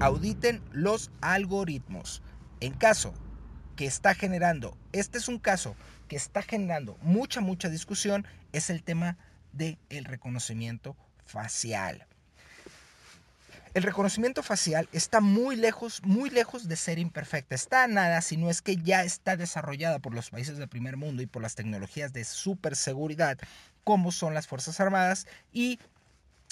auditen 0.00 0.62
los 0.72 1.10
algoritmos. 1.20 2.22
En 2.60 2.74
caso 2.74 3.14
que 3.78 3.86
está 3.86 4.12
generando, 4.12 4.76
este 4.90 5.18
es 5.18 5.28
un 5.28 5.38
caso 5.38 5.76
que 6.08 6.16
está 6.16 6.42
generando 6.42 6.98
mucha, 7.00 7.40
mucha 7.40 7.68
discusión, 7.68 8.26
es 8.52 8.70
el 8.70 8.82
tema 8.82 9.16
del 9.52 9.78
el 9.88 10.04
reconocimiento 10.04 10.96
facial. 11.24 12.04
El 13.74 13.84
reconocimiento 13.84 14.42
facial 14.42 14.88
está 14.90 15.20
muy 15.20 15.54
lejos, 15.54 16.02
muy 16.02 16.28
lejos 16.28 16.66
de 16.66 16.74
ser 16.74 16.98
imperfecta. 16.98 17.54
Está 17.54 17.86
nada, 17.86 18.20
si 18.20 18.36
no 18.36 18.50
es 18.50 18.62
que 18.62 18.78
ya 18.78 19.04
está 19.04 19.36
desarrollada 19.36 20.00
por 20.00 20.12
los 20.12 20.30
países 20.30 20.58
del 20.58 20.68
primer 20.68 20.96
mundo 20.96 21.22
y 21.22 21.26
por 21.26 21.40
las 21.40 21.54
tecnologías 21.54 22.12
de 22.12 22.24
superseguridad, 22.24 23.38
como 23.84 24.10
son 24.10 24.34
las 24.34 24.48
Fuerzas 24.48 24.80
Armadas 24.80 25.28
y 25.52 25.78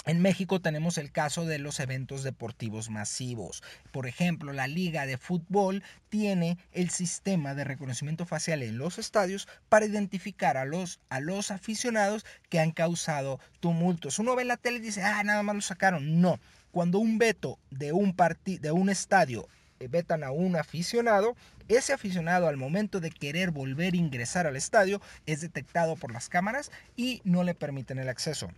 en 0.06 0.22
México 0.22 0.60
tenemos 0.60 0.98
el 0.98 1.10
caso 1.10 1.44
de 1.44 1.58
los 1.58 1.80
eventos 1.80 2.22
deportivos 2.22 2.90
masivos. 2.90 3.62
Por 3.90 4.06
ejemplo, 4.06 4.52
la 4.52 4.68
Liga 4.68 5.04
de 5.04 5.18
Fútbol 5.18 5.82
tiene 6.08 6.58
el 6.72 6.90
sistema 6.90 7.54
de 7.54 7.64
reconocimiento 7.64 8.24
facial 8.24 8.62
en 8.62 8.78
los 8.78 8.98
estadios 8.98 9.48
para 9.68 9.86
identificar 9.86 10.56
a 10.56 10.64
los, 10.64 11.00
a 11.08 11.18
los 11.18 11.50
aficionados 11.50 12.24
que 12.48 12.60
han 12.60 12.70
causado 12.70 13.40
tumultos. 13.58 14.20
Uno 14.20 14.36
ve 14.36 14.44
la 14.44 14.56
tele 14.56 14.78
y 14.78 14.82
dice, 14.82 15.02
ah, 15.02 15.24
nada 15.24 15.42
más 15.42 15.56
lo 15.56 15.62
sacaron. 15.62 16.20
No, 16.20 16.38
cuando 16.70 17.00
un 17.00 17.18
veto 17.18 17.58
de 17.70 17.92
un, 17.92 18.14
de 18.44 18.70
un 18.70 18.88
estadio 18.88 19.48
eh, 19.80 19.88
vetan 19.88 20.22
a 20.22 20.30
un 20.30 20.54
aficionado, 20.54 21.34
ese 21.66 21.92
aficionado 21.92 22.46
al 22.46 22.56
momento 22.56 23.00
de 23.00 23.10
querer 23.10 23.50
volver 23.50 23.94
a 23.94 23.96
ingresar 23.96 24.46
al 24.46 24.54
estadio 24.54 25.00
es 25.26 25.40
detectado 25.40 25.96
por 25.96 26.12
las 26.12 26.28
cámaras 26.28 26.70
y 26.94 27.22
no 27.24 27.42
le 27.42 27.56
permiten 27.56 27.98
el 27.98 28.08
acceso. 28.08 28.48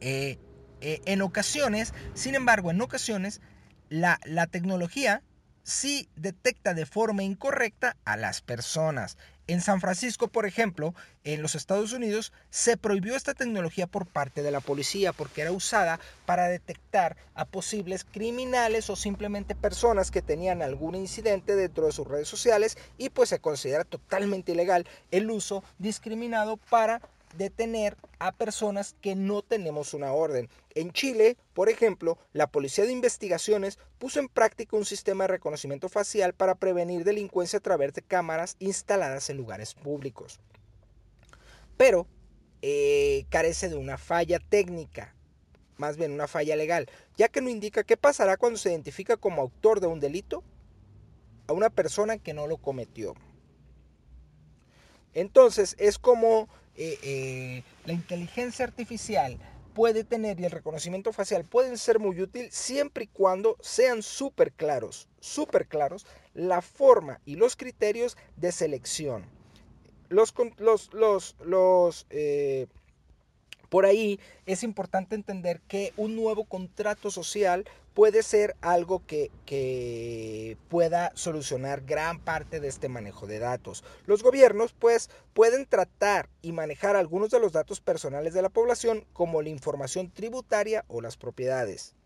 Eh, 0.00 0.38
eh, 0.80 1.00
en 1.04 1.22
ocasiones, 1.22 1.94
sin 2.14 2.34
embargo, 2.34 2.70
en 2.70 2.80
ocasiones, 2.80 3.40
la, 3.88 4.20
la 4.24 4.46
tecnología 4.46 5.22
sí 5.68 6.08
detecta 6.16 6.72
de 6.72 6.86
forma 6.86 7.22
incorrecta 7.22 7.96
a 8.04 8.16
las 8.16 8.40
personas. 8.40 9.18
En 9.48 9.60
San 9.60 9.80
Francisco, 9.80 10.28
por 10.28 10.46
ejemplo, 10.46 10.94
en 11.24 11.42
los 11.42 11.54
Estados 11.54 11.92
Unidos, 11.92 12.32
se 12.50 12.76
prohibió 12.76 13.16
esta 13.16 13.34
tecnología 13.34 13.86
por 13.86 14.06
parte 14.06 14.42
de 14.42 14.50
la 14.50 14.60
policía 14.60 15.12
porque 15.12 15.40
era 15.40 15.52
usada 15.52 16.00
para 16.26 16.48
detectar 16.48 17.16
a 17.34 17.46
posibles 17.46 18.04
criminales 18.04 18.90
o 18.90 18.96
simplemente 18.96 19.54
personas 19.54 20.10
que 20.10 20.22
tenían 20.22 20.60
algún 20.60 20.94
incidente 20.94 21.56
dentro 21.56 21.86
de 21.86 21.92
sus 21.92 22.06
redes 22.06 22.28
sociales 22.28 22.76
y 22.98 23.08
pues 23.08 23.30
se 23.30 23.38
considera 23.38 23.84
totalmente 23.84 24.52
ilegal 24.52 24.86
el 25.10 25.30
uso 25.30 25.64
discriminado 25.78 26.56
para 26.56 27.00
detener 27.36 27.96
a 28.18 28.32
personas 28.32 28.94
que 29.00 29.14
no 29.14 29.42
tenemos 29.42 29.94
una 29.94 30.12
orden. 30.12 30.48
En 30.74 30.92
Chile, 30.92 31.36
por 31.54 31.68
ejemplo, 31.68 32.18
la 32.32 32.46
Policía 32.46 32.84
de 32.84 32.92
Investigaciones 32.92 33.78
puso 33.98 34.20
en 34.20 34.28
práctica 34.28 34.76
un 34.76 34.84
sistema 34.84 35.24
de 35.24 35.28
reconocimiento 35.28 35.88
facial 35.88 36.34
para 36.34 36.54
prevenir 36.54 37.04
delincuencia 37.04 37.58
a 37.58 37.62
través 37.62 37.94
de 37.94 38.02
cámaras 38.02 38.56
instaladas 38.58 39.30
en 39.30 39.36
lugares 39.36 39.74
públicos. 39.74 40.40
Pero 41.76 42.06
eh, 42.62 43.26
carece 43.30 43.68
de 43.68 43.76
una 43.76 43.98
falla 43.98 44.40
técnica, 44.40 45.14
más 45.76 45.96
bien 45.96 46.12
una 46.12 46.26
falla 46.26 46.56
legal, 46.56 46.88
ya 47.16 47.28
que 47.28 47.40
no 47.40 47.50
indica 47.50 47.84
qué 47.84 47.96
pasará 47.96 48.36
cuando 48.36 48.58
se 48.58 48.70
identifica 48.70 49.16
como 49.16 49.42
autor 49.42 49.80
de 49.80 49.86
un 49.86 50.00
delito 50.00 50.42
a 51.46 51.52
una 51.52 51.70
persona 51.70 52.18
que 52.18 52.34
no 52.34 52.46
lo 52.46 52.56
cometió. 52.58 53.14
Entonces 55.14 55.74
es 55.78 55.98
como 55.98 56.48
eh, 56.80 56.98
eh, 57.02 57.62
la 57.86 57.92
inteligencia 57.92 58.64
artificial 58.64 59.36
puede 59.74 60.04
tener 60.04 60.38
y 60.38 60.44
el 60.44 60.52
reconocimiento 60.52 61.12
facial 61.12 61.44
pueden 61.44 61.76
ser 61.76 61.98
muy 61.98 62.20
útil 62.20 62.48
siempre 62.52 63.04
y 63.04 63.08
cuando 63.08 63.56
sean 63.60 64.00
súper 64.00 64.52
claros, 64.52 65.08
súper 65.18 65.66
claros 65.66 66.06
la 66.34 66.62
forma 66.62 67.20
y 67.24 67.34
los 67.34 67.56
criterios 67.56 68.16
de 68.36 68.52
selección. 68.52 69.24
Los, 70.08 70.32
los, 70.58 70.94
los, 70.94 71.34
los 71.44 72.06
eh, 72.10 72.68
por 73.68 73.84
ahí 73.84 74.20
es 74.46 74.62
importante 74.62 75.16
entender 75.16 75.60
que 75.66 75.92
un 75.96 76.14
nuevo 76.14 76.44
contrato 76.44 77.10
social 77.10 77.64
puede 77.98 78.22
ser 78.22 78.54
algo 78.60 79.04
que, 79.04 80.56
pueda 80.68 81.10
solucionar 81.16 81.80
gran 81.80 82.20
parte 82.20 82.60
de 82.60 82.68
este 82.68 82.88
manejo 82.88 83.26
de 83.26 83.40
datos. 83.40 83.82
Los 84.06 84.22
gobiernos 84.22 84.72
pues 84.72 85.10
pueden 85.34 85.66
tratar 85.66 86.28
y 86.40 86.52
manejar 86.52 86.94
algunos 86.94 87.30
de 87.30 87.40
los 87.40 87.50
datos 87.50 87.80
personales 87.80 88.34
de 88.34 88.42
la 88.42 88.50
población 88.50 89.04
como 89.12 89.42
la 89.42 89.48
información 89.48 90.12
tributaria 90.12 90.84
o 90.86 91.00
las 91.00 91.16
propiedades. 91.16 91.96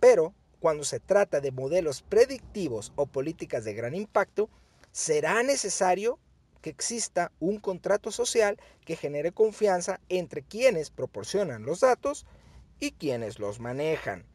Pero 0.00 0.34
cuando 0.60 0.84
se 0.84 1.00
trata 1.00 1.40
de 1.40 1.50
modelos 1.50 2.02
predictivos 2.02 2.92
o 2.94 3.06
políticas 3.06 3.64
de 3.64 3.72
gran 3.72 3.94
impacto, 3.94 4.50
será 4.90 5.42
necesario 5.42 6.18
que 6.60 6.68
exista 6.68 7.32
un 7.40 7.58
contrato 7.58 8.12
social 8.12 8.60
que 8.84 8.96
genere 8.96 9.32
confianza 9.32 9.98
entre 10.10 10.42
quienes 10.42 10.90
proporcionan 10.90 11.62
los 11.62 11.80
datos 11.80 12.26
y 12.80 12.90
quienes 12.90 13.38
los 13.38 13.60
manejan. 13.60 14.30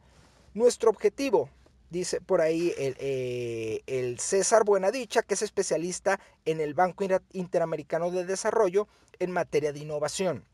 Nuestro 0.54 0.90
objetivo, 0.90 1.50
dice 1.90 2.20
por 2.20 2.40
ahí 2.40 2.72
el, 2.78 2.96
eh, 2.98 3.82
el, 3.86 4.18
César 4.18 4.64
Buenadicha, 4.64 5.22
que 5.22 5.34
es 5.34 5.42
especialista 5.42 6.20
en 6.44 6.60
el 6.60 6.74
Banco 6.74 7.04
Interamericano 7.32 8.10
de 8.10 8.24
Desarrollo 8.24 8.88
en 9.18 9.30
materia 9.30 9.72
de 9.72 9.80
innovación. 9.80 10.44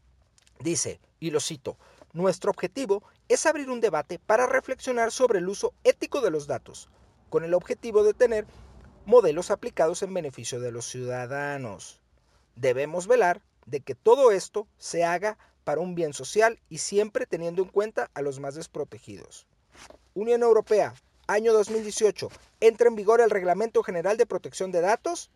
Dice, 0.60 1.00
y 1.20 1.30
lo 1.30 1.40
cito, 1.40 1.76
nuestro 2.12 2.50
objetivo 2.50 3.02
es 3.28 3.46
abrir 3.46 3.70
un 3.70 3.80
debate 3.80 4.18
para 4.18 4.46
reflexionar 4.46 5.10
sobre 5.10 5.38
el 5.38 5.48
uso 5.48 5.74
ético 5.84 6.20
de 6.20 6.30
los 6.30 6.46
datos, 6.46 6.88
con 7.28 7.44
el 7.44 7.54
objetivo 7.54 8.04
de 8.04 8.14
tener 8.14 8.46
modelos 9.06 9.50
aplicados 9.50 10.02
en 10.02 10.14
beneficio 10.14 10.60
de 10.60 10.72
los 10.72 10.86
ciudadanos. 10.86 12.00
Debemos 12.56 13.06
velar 13.06 13.42
de 13.66 13.80
que 13.80 13.94
todo 13.94 14.30
esto 14.30 14.66
se 14.78 15.04
haga 15.04 15.38
para 15.64 15.80
un 15.80 15.94
bien 15.94 16.12
social 16.12 16.60
y 16.68 16.78
siempre 16.78 17.26
teniendo 17.26 17.62
en 17.62 17.68
cuenta 17.68 18.10
a 18.14 18.22
los 18.22 18.38
más 18.38 18.54
desprotegidos. 18.54 19.46
Unión 20.14 20.42
Europea, 20.42 20.94
año 21.26 21.52
2018, 21.52 22.28
entra 22.60 22.88
en 22.88 22.96
vigor 22.96 23.20
el 23.20 23.30
Reglamento 23.30 23.82
General 23.82 24.16
de 24.16 24.26
Protección 24.26 24.72
de 24.72 24.80
Datos 24.80 25.30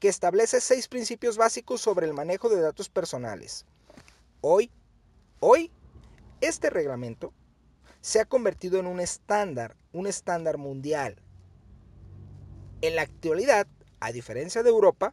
que 0.00 0.08
establece 0.08 0.60
seis 0.60 0.88
principios 0.88 1.36
básicos 1.36 1.80
sobre 1.80 2.06
el 2.06 2.12
manejo 2.12 2.48
de 2.48 2.60
datos 2.60 2.88
personales. 2.88 3.64
Hoy, 4.42 4.70
hoy, 5.40 5.70
este 6.40 6.70
reglamento 6.70 7.32
se 8.00 8.20
ha 8.20 8.24
convertido 8.26 8.78
en 8.78 8.86
un 8.86 9.00
estándar, 9.00 9.76
un 9.92 10.06
estándar 10.06 10.58
mundial 10.58 11.22
en 12.82 12.94
la 12.94 13.02
actualidad, 13.02 13.66
a 14.00 14.12
diferencia 14.12 14.62
de 14.62 14.70
Europa, 14.70 15.12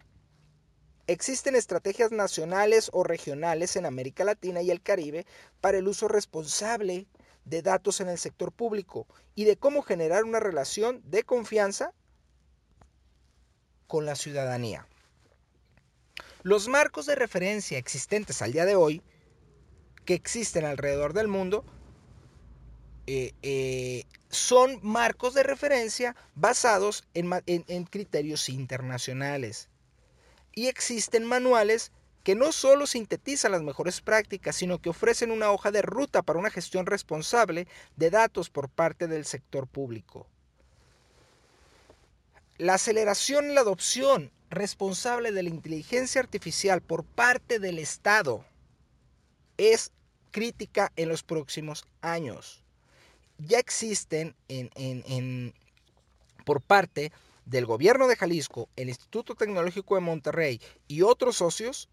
existen 1.07 1.55
estrategias 1.55 2.11
nacionales 2.11 2.89
o 2.93 3.03
regionales 3.03 3.75
en 3.75 3.85
América 3.85 4.23
Latina 4.25 4.61
y 4.61 4.69
el 4.69 4.81
Caribe 4.81 5.25
para 5.61 5.77
el 5.77 5.87
uso 5.87 6.07
responsable 6.07 7.07
de 7.45 7.61
datos 7.61 8.01
en 8.01 8.09
el 8.09 8.17
sector 8.17 8.51
público 8.51 9.07
y 9.35 9.45
de 9.45 9.57
cómo 9.57 9.81
generar 9.81 10.23
una 10.23 10.39
relación 10.39 11.01
de 11.05 11.23
confianza 11.23 11.93
con 13.87 14.05
la 14.05 14.15
ciudadanía. 14.15 14.87
Los 16.43 16.67
marcos 16.67 17.05
de 17.05 17.15
referencia 17.15 17.77
existentes 17.77 18.41
al 18.41 18.51
día 18.51 18.65
de 18.65 18.75
hoy, 18.75 19.01
que 20.05 20.13
existen 20.13 20.65
alrededor 20.65 21.13
del 21.13 21.27
mundo, 21.27 21.63
eh, 23.07 23.33
eh, 23.41 24.05
son 24.29 24.79
marcos 24.81 25.33
de 25.33 25.43
referencia 25.43 26.15
basados 26.35 27.03
en, 27.13 27.29
en, 27.45 27.83
criterios 27.85 28.49
internacionales. 28.49 29.69
Y 30.53 30.67
existen 30.67 31.25
manuales 31.25 31.91
que 32.23 32.35
no 32.35 32.51
solo 32.51 32.87
sintetizan 32.87 33.51
las 33.51 33.61
mejores 33.61 34.01
prácticas, 34.01 34.55
sino 34.55 34.79
que 34.79 34.89
ofrecen 34.89 35.31
una 35.31 35.51
hoja 35.51 35.71
de 35.71 35.81
ruta 35.81 36.21
para 36.21 36.39
una 36.39 36.49
gestión 36.49 36.85
responsable 36.85 37.67
de 37.95 38.09
datos 38.09 38.49
por 38.49 38.69
parte 38.69 39.07
del 39.07 39.25
sector 39.25 39.67
público. 39.67 40.27
La 42.57 42.75
aceleración 42.75 43.45
en 43.45 43.55
la 43.55 43.61
adopción 43.61 44.31
responsable 44.49 45.31
de 45.31 45.43
la 45.43 45.49
inteligencia 45.49 46.21
artificial 46.21 46.81
por 46.81 47.03
parte 47.03 47.59
del 47.59 47.79
Estado 47.79 48.45
es 49.57 49.91
crítica 50.31 50.91
en 50.95 51.09
los 51.09 51.23
próximos 51.23 51.85
años 52.01 52.63
ya 53.37 53.59
existen 53.59 54.35
en, 54.47 55.53
por 56.45 56.61
parte 56.61 57.11
del 57.45 57.65
gobierno 57.65 58.07
de 58.07 58.15
Jalisco, 58.15 58.69
el 58.75 58.89
Instituto 58.89 59.35
Tecnológico 59.35 59.95
de 59.95 60.01
Monterrey 60.01 60.61
y 60.87 61.01
otros 61.01 61.37
socios 61.37 61.89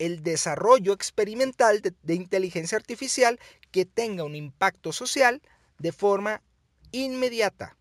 el 0.00 0.22
desarrollo 0.22 0.94
experimental 0.94 1.82
de, 1.82 2.14
inteligencia 2.14 2.78
artificial 2.78 3.38
que 3.70 3.84
tenga 3.84 4.24
un 4.24 4.34
impacto 4.34 4.92
social 4.92 5.42
de 5.78 5.92
forma 5.92 6.42
inmediata. 6.90 7.76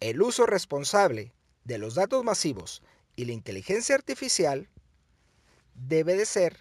El 0.00 0.22
uso 0.22 0.46
responsable 0.46 1.34
de 1.64 1.76
los 1.76 1.94
datos 1.94 2.24
masivos 2.24 2.82
y 3.16 3.26
la 3.26 3.32
inteligencia 3.32 3.94
artificial 3.94 4.70
debe 5.74 6.16
de 6.16 6.24
ser 6.24 6.56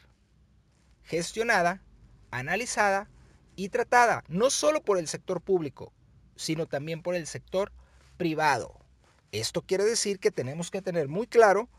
gestionada, 1.04 1.82
analizada 2.30 3.10
y 3.56 3.70
tratada 3.70 4.26
no 4.28 4.50
solo 4.50 4.84
por 4.84 4.98
el 4.98 5.08
sector 5.08 5.40
público, 5.40 5.94
sino 6.36 6.66
también 6.68 7.02
por 7.02 7.16
el 7.16 7.28
sector 7.28 7.72
privado. 8.18 8.78
Esto 9.32 9.62
quiere 9.62 9.86
decir 9.86 10.20
que 10.20 10.32
tenemos 10.32 10.70
que 10.70 10.82
tener 10.82 11.08
muy 11.08 11.28
claro 11.28 11.70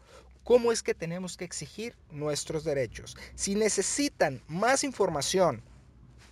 cómo 0.44 0.70
es 0.70 0.82
que 0.82 0.94
tenemos 0.94 1.36
que 1.36 1.44
exigir 1.44 1.96
nuestros 2.10 2.62
derechos. 2.64 3.16
Si 3.34 3.54
necesitan 3.54 4.42
más 4.46 4.84
información, 4.84 5.62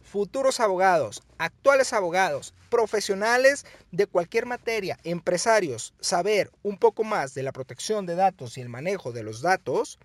futuros 0.05 0.61
abogados, 0.61 1.23
actuales 1.39 1.93
abogados, 1.95 2.55
profesionales 2.69 3.65
de 3.91 4.07
cualquier 4.07 4.47
materia, 4.47 4.99
empresarios, 5.05 5.95
saber 6.01 6.51
un 6.63 6.77
poco 6.77 7.03
más 7.03 7.35
de 7.35 7.43
la 7.43 7.53
protección 7.53 8.07
de 8.07 8.15
datos 8.15 8.59
y 8.59 8.61
el 8.61 8.69
manejo 8.69 9.13
de 9.13 9.23
los 9.23 9.41
datos, 9.41 9.99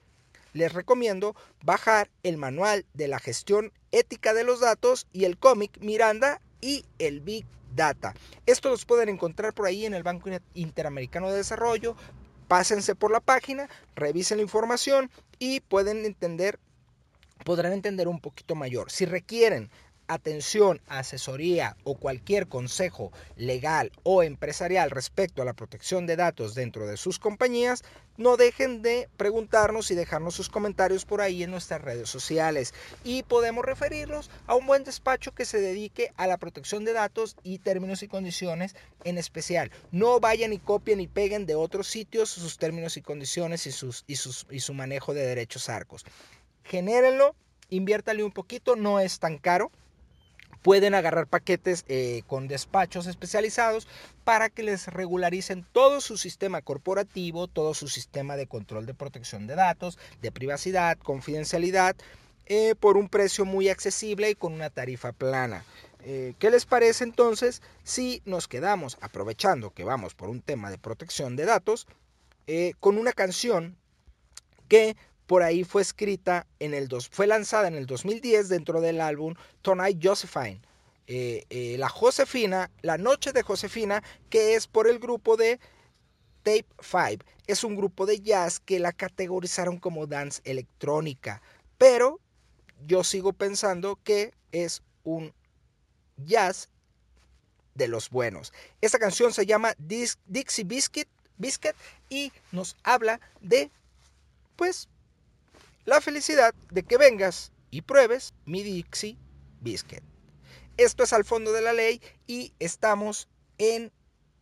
les 0.54 0.74
recomiendo 0.74 1.36
bajar 1.62 2.10
el 2.24 2.38
manual 2.38 2.86
de 2.94 3.08
la 3.08 3.20
gestión 3.20 3.74
ética 3.92 4.34
de 4.34 4.44
los 4.44 4.62
datos 4.62 5.08
y 5.12 5.26
el 5.26 5.38
cómic 5.38 5.78
Miranda 5.82 6.42
y 6.62 6.86
el 7.00 7.22
Big 7.22 7.46
Data. 7.76 8.14
Estos 8.46 8.72
los 8.72 8.86
pueden 8.86 9.10
encontrar 9.10 9.54
por 9.54 9.68
ahí 9.68 9.86
en 9.86 9.94
el 9.94 10.04
Banco 10.04 10.30
Interamericano 10.56 11.30
de 11.30 11.38
Desarrollo. 11.38 11.96
Pásense 12.48 12.96
por 12.96 13.12
la 13.12 13.20
página, 13.20 13.70
revisen 13.96 14.38
la 14.38 14.44
información 14.44 15.10
y 15.40 15.60
pueden 15.62 16.06
entender 16.06 16.60
podrán 17.44 17.72
entender 17.74 18.08
un 18.08 18.20
poquito 18.20 18.56
mayor. 18.56 18.92
Si 18.92 19.06
requieren 19.06 19.70
atención, 20.08 20.82
asesoría 20.88 21.76
o 21.84 21.96
cualquier 21.96 22.48
consejo 22.48 23.12
legal 23.36 23.92
o 24.04 24.24
empresarial 24.24 24.90
respecto 24.90 25.42
a 25.42 25.46
la 25.46 25.54
protección 25.54 26.08
de 26.08 26.16
datos 26.16 26.56
dentro 26.56 26.88
de 26.88 26.98
sus 26.98 27.20
compañías, 27.20 27.84
no 28.18 28.36
dejen 28.36 28.82
de 28.82 29.10
preguntarnos 29.16 29.92
y 29.92 29.96
dejarnos 29.96 30.34
sus 30.34 30.50
comentarios 30.50 31.06
por 31.06 31.22
ahí 31.22 31.44
en 31.44 31.52
nuestras 31.52 31.82
redes 31.82 32.10
sociales 32.10 32.74
y 33.04 33.24
podemos 33.24 33.64
referirlos 33.64 34.32
a 34.48 34.56
un 34.56 34.66
buen 34.66 34.84
despacho 34.84 35.36
que 35.36 35.46
se 35.46 35.62
dedique 35.62 36.12
a 36.18 36.26
la 36.26 36.38
protección 36.38 36.84
de 36.84 36.94
datos 36.94 37.36
y 37.44 37.60
términos 37.60 38.02
y 38.02 38.08
condiciones 38.08 38.76
en 39.04 39.18
especial. 39.20 39.72
No 39.92 40.20
vayan 40.20 40.52
y 40.52 40.58
copien 40.58 41.00
y 41.00 41.08
peguen 41.08 41.46
de 41.46 41.56
otros 41.56 41.88
sitios 41.88 42.30
sus 42.30 42.58
términos 42.58 42.98
y 42.98 43.02
condiciones 43.02 43.68
y, 43.68 43.72
sus, 43.72 44.04
y, 44.08 44.16
sus, 44.16 44.48
y 44.50 44.62
su 44.62 44.74
manejo 44.74 45.14
de 45.14 45.26
derechos 45.26 45.70
arcos. 45.70 46.04
Genérenlo, 46.64 47.36
inviértale 47.70 48.24
un 48.24 48.32
poquito, 48.32 48.76
no 48.76 49.00
es 49.00 49.20
tan 49.20 49.38
caro 49.38 49.72
pueden 50.62 50.94
agarrar 50.94 51.28
paquetes 51.28 51.86
eh, 51.88 52.24
con 52.28 52.48
despachos 52.48 53.08
especializados 53.08 53.88
para 54.24 54.50
que 54.50 54.64
les 54.64 54.88
regularicen 54.88 55.66
todo 55.72 56.02
su 56.02 56.18
sistema 56.18 56.62
corporativo, 56.62 57.48
todo 57.48 57.74
su 57.74 57.88
sistema 57.88 58.36
de 58.36 58.48
control 58.48 58.86
de 58.86 58.94
protección 58.94 59.48
de 59.48 59.56
datos, 59.56 59.98
de 60.22 60.32
privacidad, 60.32 60.98
confidencialidad, 60.98 61.96
eh, 62.46 62.76
por 62.80 62.98
un 62.98 63.10
precio 63.10 63.46
muy 63.46 63.70
accesible 63.70 64.30
y 64.30 64.36
con 64.36 64.54
una 64.54 64.70
tarifa 64.70 65.12
plana. 65.12 65.66
Eh, 66.04 66.34
¿Qué 66.40 66.50
les 66.50 66.66
parece 66.66 67.04
entonces 67.04 67.62
si 67.84 68.22
nos 68.26 68.48
quedamos, 68.48 68.98
aprovechando 69.02 69.72
que 69.72 69.84
vamos 69.84 70.16
por 70.16 70.30
un 70.30 70.42
tema 70.42 70.70
de 70.70 70.78
protección 70.78 71.36
de 71.36 71.46
datos, 71.46 71.88
con 72.80 72.98
una 72.98 73.12
canción 73.12 73.76
que 74.70 74.96
por 75.28 75.44
ahí 75.44 75.64
fue 75.64 75.82
escrita 75.82 76.48
en 76.60 76.74
el 76.74 76.88
dos, 76.88 77.10
fue 77.10 77.28
lanzada 77.28 77.68
en 77.68 77.76
el 77.76 77.86
2010 77.86 78.50
dentro 78.50 78.82
del 78.82 79.02
álbum 79.02 79.36
Tonight 79.62 80.00
Josephine. 80.02 80.62
Eh, 81.10 81.46
eh, 81.50 81.78
la 81.78 81.88
Josefina, 81.88 82.70
la 82.82 82.98
noche 82.98 83.32
de 83.32 83.44
Josefina, 83.44 84.04
que 84.30 84.56
es 84.56 84.68
por 84.68 84.90
el 84.90 85.00
grupo 85.00 85.38
de 85.38 85.60
Tape 86.44 86.66
5. 86.82 87.24
Es 87.46 87.64
un 87.64 87.76
grupo 87.76 88.06
de 88.06 88.20
jazz 88.20 88.60
que 88.60 88.80
la 88.80 88.92
categorizaron 88.92 89.78
como 89.78 90.08
dance 90.08 90.42
electrónica, 90.44 91.42
pero 91.78 92.20
yo 92.86 93.04
sigo 93.04 93.32
pensando 93.32 93.98
que 94.04 94.34
es 94.52 94.82
un 95.04 95.34
jazz 96.18 96.70
de 97.76 97.88
los 97.88 98.10
buenos. 98.10 98.52
Esta 98.82 99.00
canción 99.00 99.32
se 99.32 99.46
llama 99.46 99.76
Dixie 99.78 100.64
Biscuit, 100.66 101.08
Biscuit 101.38 101.76
y 102.10 102.34
nos 102.52 102.76
habla 102.84 103.22
de, 103.40 103.72
pues, 104.56 104.90
la 105.88 106.02
felicidad 106.02 106.54
de 106.70 106.84
que 106.84 106.98
vengas 106.98 107.54
y 107.72 107.82
pruebes 107.82 108.34
mi 108.46 108.62
Dixie 108.62 109.18
Biscuit. 109.62 110.04
Esto 110.76 111.04
es 111.04 111.14
al 111.14 111.24
fondo 111.24 111.54
de 111.54 111.62
la 111.62 111.72
ley 111.72 112.02
y 112.28 112.54
estamos 112.60 113.30
en 113.58 113.94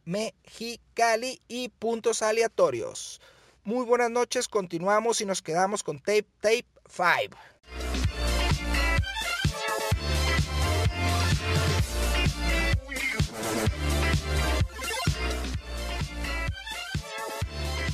Mexicali 0.05 1.39
y 1.47 1.69
puntos 1.69 2.23
aleatorios. 2.23 3.21
Muy 3.63 3.85
buenas 3.85 4.09
noches, 4.09 4.47
continuamos 4.47 5.21
y 5.21 5.25
nos 5.27 5.43
quedamos 5.43 5.83
con 5.83 5.99
Tape 5.99 6.25
Tape 6.41 6.65
5. 6.89 7.37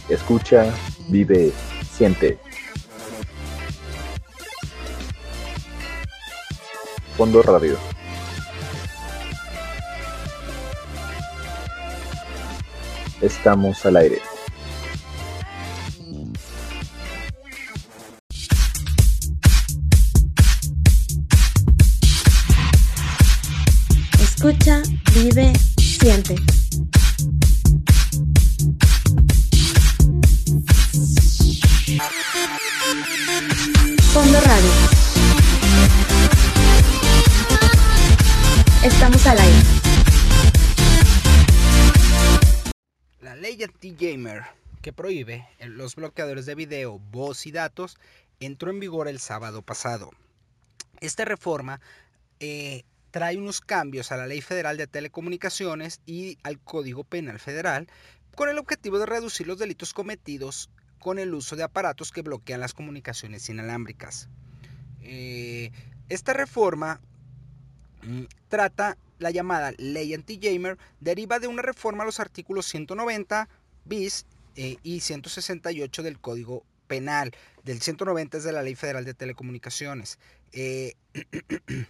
Escucha, 0.08 0.74
vive, 1.10 1.52
siente. 1.94 2.40
Fondo 7.22 7.44
Radio. 7.44 7.78
Estamos 13.22 13.86
al 13.86 13.98
aire. 13.98 14.31
Los 45.82 45.96
bloqueadores 45.96 46.46
de 46.46 46.56
video, 46.56 47.00
voz 47.12 47.46
y 47.46 47.52
datos 47.52 47.98
entró 48.39 48.70
en 48.70 48.80
vigor 48.80 49.08
el 49.08 49.20
sábado 49.20 49.62
pasado. 49.62 50.12
Esta 51.00 51.26
reforma 51.26 51.82
eh, 52.39 52.84
trae 53.10 53.38
unos 53.38 53.62
cambios 53.62 54.12
a 54.12 54.17
la 54.17 54.28
Ley 54.28 54.41
Federal 54.41 54.78
de 54.78 54.88
Telecomunicaciones 54.88 56.00
y 56.06 56.38
al 56.44 56.60
Código 56.60 57.04
Penal 57.04 57.39
Federal 57.39 57.88
con 58.36 58.48
el 58.48 58.58
objetivo 58.60 59.00
de 59.00 59.08
reducir 59.08 59.48
los 59.48 59.60
delitos 59.60 59.94
cometidos 59.94 60.70
con 61.00 61.17
el 61.17 61.34
uso 61.34 61.56
de 61.56 61.63
aparatos 61.63 62.12
que 62.12 62.22
bloquean 62.22 62.60
las 62.60 62.74
comunicaciones 62.74 63.50
inalámbricas. 63.50 64.30
Eh, 65.02 65.72
esta 66.10 66.34
reforma 66.34 67.02
mm, 68.04 68.26
trata 68.50 68.98
la 69.17 69.32
llamada 69.32 69.74
ley 69.78 70.13
anti-gamer, 70.13 70.78
deriva 71.00 71.39
de 71.39 71.48
una 71.48 71.63
reforma 71.63 72.04
a 72.04 72.06
los 72.06 72.20
artículos 72.20 72.67
190 72.67 73.50
bis 73.86 74.26
eh, 74.56 74.78
y 74.84 75.00
168 75.00 76.04
del 76.04 76.20
Código 76.20 76.64
Penal. 76.88 77.32
Del 77.64 77.82
190 77.82 78.38
es 78.38 78.44
de 78.44 78.52
la 78.52 78.62
Ley 78.62 78.76
Federal 78.76 79.06
de 79.06 79.14
Telecomunicaciones. 79.14 80.20
Eh, 80.52 80.94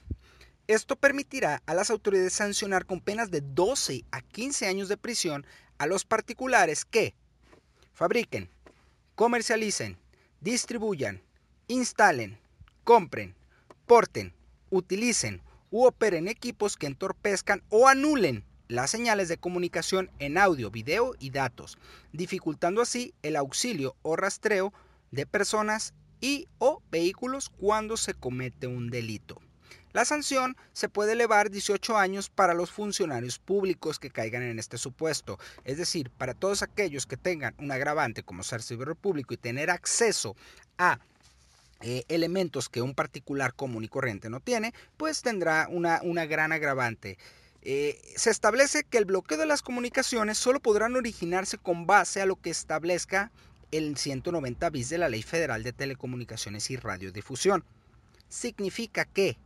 esto 0.68 0.96
permitirá 0.96 1.62
a 1.66 1.74
las 1.74 1.90
autoridades 1.90 2.34
sancionar 2.34 2.86
con 2.86 3.02
penas 3.02 3.32
de 3.32 3.42
12 3.42 4.06
a 4.12 4.22
15 4.22 4.68
años 4.68 4.90
de 4.90 4.98
prisión 4.98 5.46
a 5.78 5.88
los 5.88 6.06
particulares 6.06 6.86
que 6.86 7.16
fabriquen, 7.94 8.50
comercialicen, 9.16 9.98
distribuyan, 10.40 11.22
instalen, 11.68 12.38
compren, 12.84 13.36
porten, 13.88 14.34
utilicen 14.70 15.42
u 15.72 15.86
operen 15.86 16.28
equipos 16.28 16.78
que 16.78 16.88
entorpezcan 16.88 17.64
o 17.70 17.88
anulen 17.88 18.44
las 18.72 18.90
señales 18.90 19.28
de 19.28 19.38
comunicación 19.38 20.10
en 20.20 20.38
audio, 20.38 20.72
video 20.72 21.14
y 21.20 21.32
datos, 21.32 21.78
dificultando 22.14 22.82
así 22.82 23.14
el 23.22 23.36
auxilio 23.36 23.98
o 24.02 24.16
rastreo 24.16 24.74
de 25.12 25.26
personas 25.26 25.94
y 26.22 26.48
o 26.58 26.82
vehículos 26.90 27.50
cuando 27.50 27.98
se 27.98 28.14
comete 28.14 28.68
un 28.68 28.90
delito. 28.90 29.42
La 29.92 30.06
sanción 30.06 30.56
se 30.72 30.88
puede 30.88 31.12
elevar 31.12 31.50
18 31.52 31.98
años 31.98 32.30
para 32.30 32.54
los 32.54 32.72
funcionarios 32.72 33.40
públicos 33.40 34.00
que 34.00 34.10
caigan 34.10 34.44
en 34.44 34.58
este 34.58 34.78
supuesto, 34.78 35.38
es 35.66 35.78
decir, 35.78 36.10
para 36.10 36.34
todos 36.34 36.62
aquellos 36.62 37.06
que 37.06 37.18
tengan 37.18 37.54
un 37.58 37.74
agravante 37.74 38.24
como 38.24 38.42
ser 38.42 38.62
servidor 38.62 38.96
público 38.96 39.34
y 39.34 39.38
tener 39.38 39.70
acceso 39.70 40.38
a 40.78 40.98
eh, 41.82 42.06
elementos 42.08 42.70
que 42.70 42.82
un 42.82 42.96
particular 42.96 43.54
común 43.54 43.84
y 43.84 43.90
corriente 43.90 44.30
no 44.30 44.40
tiene, 44.40 44.74
pues 44.96 45.22
tendrá 45.24 45.68
una, 45.70 46.00
una 46.04 46.26
gran 46.26 46.54
agravante. 46.54 47.18
Eh, 47.64 48.02
se 48.16 48.32
establece 48.32 48.84
que 48.84 48.98
el 48.98 49.06
bloqueo 49.06 49.38
de 49.38 49.46
las 49.46 49.62
comunicaciones 49.62 50.38
solo 50.38 50.60
podrán 50.60 50.96
originarse 50.96 51.58
con 51.58 51.86
base 51.86 52.22
a 52.22 52.26
lo 52.26 52.36
que 52.36 52.50
establezca 52.50 53.32
el 53.72 53.98
190 53.98 54.70
bis 54.72 54.90
de 54.90 54.98
la 54.98 55.10
Ley 55.10 55.22
Federal 55.22 55.64
de 55.64 55.72
Telecomunicaciones 55.72 56.72
y 56.72 56.78
Radiodifusión. 56.78 57.64
Significa 58.30 59.06
que 59.06 59.38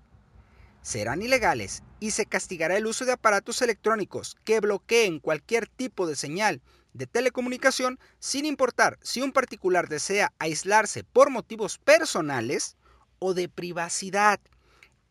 serán 0.82 1.22
ilegales 1.22 1.84
y 2.00 2.12
se 2.12 2.26
castigará 2.26 2.78
el 2.78 2.86
uso 2.86 3.06
de 3.06 3.14
aparatos 3.14 3.62
electrónicos 3.62 4.38
que 4.46 4.60
bloqueen 4.60 5.20
cualquier 5.20 5.68
tipo 5.68 6.08
de 6.08 6.16
señal 6.16 6.62
de 6.94 7.08
telecomunicación 7.08 8.00
sin 8.20 8.46
importar 8.46 8.98
si 9.02 9.22
un 9.22 9.34
particular 9.34 9.90
desea 9.90 10.32
aislarse 10.40 11.04
por 11.04 11.30
motivos 11.32 11.78
personales 11.80 12.78
o 13.20 13.34
de 13.34 13.50
privacidad. 13.50 14.40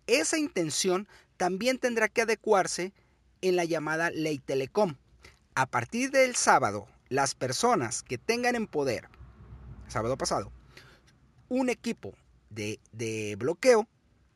Esa 0.07 0.39
intención 0.39 1.09
también 1.37 1.79
tendrá 1.79 2.09
que 2.09 2.23
adecuarse 2.23 2.93
en 3.43 3.57
la 3.57 3.65
llamada 3.65 4.11
ley 4.11 4.39
telecom. 4.39 4.97
A 5.55 5.67
partir 5.67 6.11
del 6.11 6.35
sábado, 6.35 6.87
las 7.09 7.35
personas 7.35 8.03
que 8.03 8.19
tengan 8.19 8.57
en 8.57 8.67
poder, 8.67 9.09
sábado 9.89 10.17
pasado, 10.17 10.53
un 11.49 11.69
equipo 11.69 12.15
de, 12.51 12.81
de 12.93 13.37
bloqueo 13.39 13.87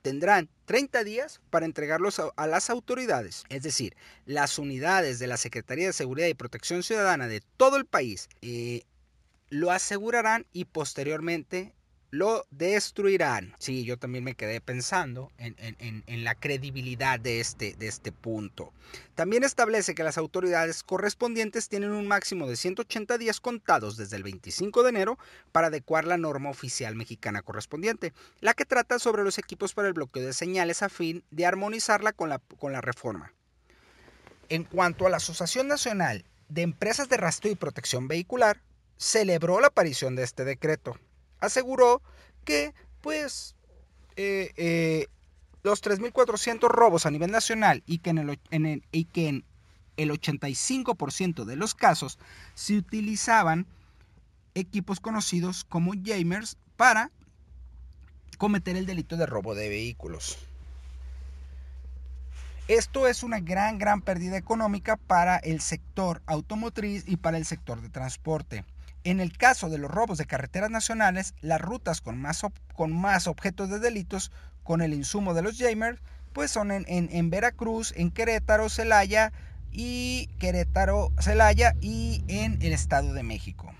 tendrán 0.03 0.49
30 0.67 1.05
días 1.05 1.41
para 1.51 1.67
entregarlos 1.67 2.21
a, 2.21 2.47
las 2.47 2.71
autoridades, 2.71 3.45
es 3.49 3.63
decir, 3.63 3.97
las 4.27 4.59
unidades 4.59 5.19
de 5.19 5.27
la 5.27 5.37
Secretaría 5.37 5.87
de 5.87 5.93
Seguridad 5.93 6.29
y 6.29 6.35
Protección 6.35 6.83
Ciudadana 6.83 7.27
de 7.27 7.43
todo 7.57 7.77
el 7.77 7.87
país 7.87 8.29
eh, 8.43 8.83
lo 9.49 9.71
asegurarán 9.71 10.47
y 10.53 10.67
posteriormente 10.67 11.75
lo 12.11 12.47
destruirán. 12.51 13.55
Sí, 13.59 13.85
yo 13.85 13.99
también 13.99 14.25
me 14.25 14.35
quedé 14.35 14.61
pensando 14.61 15.31
en, 15.39 16.25
la 16.25 16.35
credibilidad 16.35 17.21
de 17.21 17.41
este, 17.41 17.75
de 17.75 17.87
este 17.87 18.13
punto. 18.13 18.73
También 19.15 19.45
establece 19.45 19.95
que 19.95 20.05
las 20.05 20.17
autoridades 20.17 20.83
correspondientes 20.83 21.69
tienen 21.69 21.91
un 21.91 22.07
máximo 22.07 22.49
de 22.49 22.57
180 22.57 23.19
días 23.19 23.41
contados 23.41 23.97
desde 23.97 24.17
el 24.17 24.23
25 24.23 24.83
de 24.83 24.89
enero 24.89 25.19
para 25.53 25.67
adecuar 25.67 26.07
la 26.07 26.17
norma 26.17 26.51
oficial 26.51 26.95
mexicana 26.95 27.43
correspondiente, 27.43 28.13
la 28.41 28.55
que 28.55 28.65
trata 28.65 28.99
sobre 28.99 29.25
los 29.25 29.39
equipos 29.39 29.75
para 29.75 29.89
el 29.89 29.95
bloqueo 29.95 30.25
de 30.25 30.33
señales 30.33 30.83
a 30.83 30.89
fin 30.89 31.25
de 31.31 31.47
armonizarla 31.47 32.13
con 32.13 32.31
la, 32.31 32.39
con 32.39 32.73
la 32.73 32.81
reforma. 32.81 33.33
En 34.49 34.65
cuanto 34.65 35.07
a 35.07 35.11
la 35.11 35.19
Asociación 35.19 35.69
Nacional 35.69 36.25
de 36.49 36.63
Empresas 36.63 37.11
de 37.11 37.19
Rastro 37.19 37.51
y 37.51 37.55
Protección 37.55 38.09
Vehicular, 38.09 38.63
celebró 38.97 39.61
la 39.61 39.69
aparición 39.69 40.17
de 40.17 40.23
este 40.23 40.45
decreto 40.45 40.99
aseguró 41.41 42.03
que 42.45 42.75
pues 43.01 43.55
eh, 44.17 44.53
eh, 44.57 45.07
los 45.63 45.83
3.400 45.83 46.69
robos 46.69 47.07
a 47.07 47.11
nivel 47.11 47.31
nacional 47.31 47.83
y 47.87 47.99
que 47.99 48.11
en 48.11 48.19
el, 48.67 48.83
y 48.93 49.05
que 49.05 49.29
en 49.29 49.45
el 49.97 50.11
85% 50.11 51.45
de 51.45 51.57
los 51.57 51.75
casos 51.75 52.19
se 52.55 52.77
utilizaban 52.77 53.67
equipos 54.55 55.01
conocidos 55.01 55.65
como 55.65 55.93
gamers 55.97 56.57
para 56.77 57.11
cometer 58.39 58.77
el 58.77 58.87
delito 58.87 59.17
de 59.17 59.27
robo 59.27 59.55
de 59.55 59.69
vehículos. 59.69 60.39
Esto 62.69 63.09
es 63.09 63.23
una 63.23 63.41
gran, 63.41 63.79
gran 63.79 64.03
pérdida 64.03 64.37
económica 64.37 64.97
para 64.97 65.39
el 65.39 65.61
sector 65.61 66.23
automotriz 66.27 67.05
y 67.07 67.17
para 67.17 67.39
el 67.39 67.47
sector 67.47 67.81
de 67.81 67.89
transporte. 67.89 68.65
En 69.05 69.21
el 69.21 69.37
caso 69.37 69.69
de 69.69 69.79
los 69.79 69.91
robos 69.91 70.19
de 70.19 70.27
carreteras 70.27 70.71
nacionales, 70.71 71.35
las 71.41 71.61
rutas 71.61 72.01
con 72.01 72.21
más, 72.21 72.43
con 72.75 73.05
objetos 73.27 73.71
de 73.71 73.79
delitos 73.79 74.33
con 74.65 74.83
el 74.83 74.93
insumo 74.93 75.35
de 75.35 75.43
los 75.43 75.57
Jamers, 75.59 76.01
pues 76.33 76.51
son 76.51 76.71
en, 76.71 77.31
Veracruz, 77.31 77.93
en 77.97 78.11
Querétaro, 78.11 78.69
Celaya 78.69 79.33
y 79.73 80.29
Querétaro, 80.39 81.11
Celaya 81.21 81.75
y 81.81 82.23
en 82.29 82.61
el 82.63 82.73
Estado 82.73 83.15
de 83.15 83.23
México. 83.23 83.73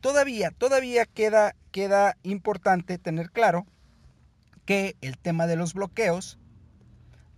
Todavía, 0.00 0.50
todavía 0.50 1.06
queda 1.06 2.16
importante 2.22 2.98
tener 2.98 3.30
claro 3.30 3.66
que 4.64 4.96
el 5.00 5.18
tema 5.18 5.46
de 5.46 5.56
los 5.56 5.74
bloqueos 5.74 6.38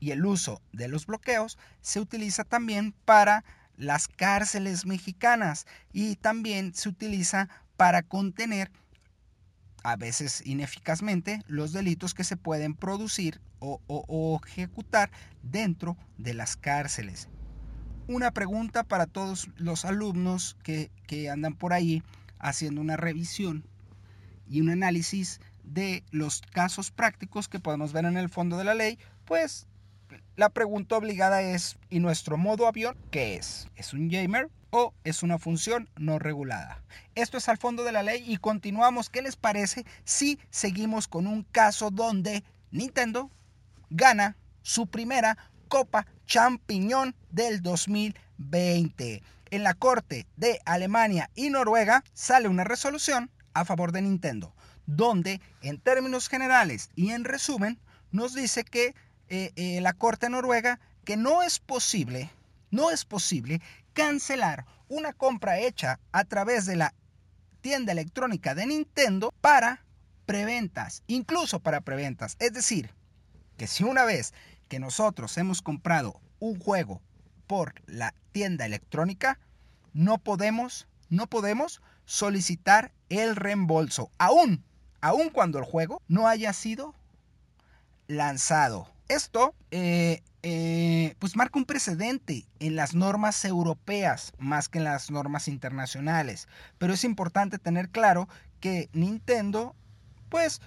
y 0.01 0.11
el 0.11 0.25
uso 0.25 0.61
de 0.73 0.89
los 0.89 1.07
bloqueos 1.07 1.59
se 1.81 2.01
utiliza 2.01 2.45
también 2.45 2.93
para 3.05 3.45
las 3.77 4.09
cárceles 4.09 4.87
mexicanas 4.87 5.67
y 5.93 6.17
también 6.17 6.75
se 6.75 6.89
utiliza 6.89 7.49
para 7.77 8.03
contener 8.03 8.71
a 9.87 9.95
veces 9.95 10.43
ineficazmente, 10.45 11.43
los 11.47 11.73
delitos 11.73 12.13
que 12.13 12.25
se 12.25 12.37
pueden 12.37 12.75
producir 12.75 13.41
o, 13.61 14.41
ejecutar 14.45 15.13
dentro 15.45 15.97
de 16.19 16.35
las 16.35 16.57
cárceles. 16.57 17.29
Una 18.09 18.33
pregunta 18.33 18.83
para 18.83 19.07
todos 19.07 19.49
los 19.57 19.85
alumnos 19.85 20.57
que, 20.65 20.91
que 21.07 21.31
andan 21.31 21.55
por 21.55 21.73
ahí 21.73 22.03
haciendo 22.41 22.81
una 22.81 22.97
revisión 22.97 23.65
y 24.49 24.61
un 24.61 24.71
análisis 24.71 25.41
de 25.63 26.03
los 26.11 26.41
casos 26.41 26.91
prácticos 26.91 27.49
que 27.49 27.61
podemos 27.61 27.93
ver 27.93 28.07
en 28.07 28.17
el 28.17 28.29
fondo 28.29 28.59
de 28.59 28.65
la 28.65 28.75
ley, 28.75 28.99
pues 29.25 29.69
la 30.37 30.51
pregunta 30.51 30.97
obligada 30.97 31.43
es, 31.43 31.79
¿y 31.89 32.01
nuestro 32.01 32.37
modo 32.37 32.67
avión 32.67 32.97
qué 33.11 33.37
es? 33.37 33.69
¿Es 33.75 33.93
un 33.93 34.09
gamer 34.09 34.51
o 34.71 34.95
es 35.05 35.23
una 35.23 35.39
función 35.39 35.89
no 35.97 36.19
regulada? 36.19 36.83
Esto 37.15 37.39
es 37.39 37.49
al 37.49 37.59
fondo 37.59 37.85
de 37.85 37.93
la 37.93 38.03
ley 38.03 38.25
y 38.27 38.37
continuamos. 38.37 39.09
¿Qué 39.09 39.23
les 39.23 39.37
parece 39.37 39.87
si 40.05 40.39
seguimos 40.51 41.09
con 41.09 41.27
un 41.27 41.43
caso 41.43 41.91
donde 41.91 42.45
Nintendo 42.71 43.31
gana 43.91 44.37
su 44.63 44.87
primera 44.87 45.39
Copa 45.69 46.07
Champiñón 46.27 47.15
del 47.31 47.63
2020? 47.63 49.23
En 49.51 49.63
la 49.63 49.75
Corte 49.75 50.27
de 50.37 50.61
Alemania 50.65 51.31
y 51.35 51.51
Noruega 51.51 52.05
sale 52.13 52.49
una 52.49 52.65
resolución 52.65 53.31
a 53.55 53.65
favor 53.65 53.93
de 53.93 54.03
Nintendo, 54.03 54.55
donde 54.87 55.41
en 55.63 55.81
términos 55.81 56.29
generales 56.29 56.91
y 56.95 57.11
en 57.13 57.25
resumen 57.25 57.79
nos 58.11 58.35
dice 58.35 58.65
que 58.65 58.95
eh, 59.29 59.53
eh, 59.57 59.81
la 59.81 59.93
Corte 59.93 60.29
Noruega 60.29 60.81
que 61.05 61.17
no 61.17 61.43
es 61.43 61.59
posible, 61.59 62.31
no 62.71 62.91
es 62.91 63.05
posible 63.05 63.61
cancelar 63.93 64.67
una 64.89 65.13
compra 65.13 65.59
hecha 65.59 65.99
a 66.13 66.25
través 66.25 66.67
de 66.67 66.77
la 66.77 66.95
tienda 67.61 67.93
electrónica 67.93 68.55
de 68.55 68.67
Nintendo 68.67 69.33
para 69.41 69.85
preventas, 70.27 71.03
incluso 71.07 71.61
para 71.61 71.81
preventas. 71.81 72.37
Es 72.39 72.53
decir, 72.53 72.91
que 73.57 73.67
si 73.67 73.85
una 73.85 74.05
vez 74.05 74.35
que 74.69 74.79
nosotros 74.79 75.37
hemos 75.39 75.63
comprado 75.63 76.21
un 76.39 76.59
juego 76.59 77.01
por 77.47 77.75
la 77.87 78.15
tienda 78.33 78.67
electrónica, 78.67 79.39
no 79.93 80.19
podemos, 80.19 80.89
no 81.09 81.27
podemos 81.27 81.81
solicitar 82.05 82.93
el 83.09 83.37
reembolso, 83.37 84.11
aún, 84.19 84.65
aún 85.01 85.31
cuando 85.31 85.59
el 85.59 85.65
juego 85.65 86.03
no 86.09 86.29
haya 86.29 86.53
sido 86.53 86.95
lanzado. 88.09 88.89
Esto 89.09 89.55
eh, 89.71 90.23
eh, 90.43 91.15
pues 91.19 91.37
marca 91.37 91.59
un 91.59 91.65
precedente 91.65 92.47
en 92.61 92.77
las 92.77 92.95
normas 92.95 93.45
europeas 93.45 94.33
más 94.39 94.69
que 94.69 94.79
en 94.79 94.85
las 94.85 95.11
normas 95.11 95.49
internacionales. 95.49 96.49
Pero 96.79 96.95
es 96.95 97.05
importante 97.05 97.59
tener 97.59 97.89
claro 97.89 98.29
que 98.61 98.89
Nintendo 98.93 99.75
pues 100.29 100.61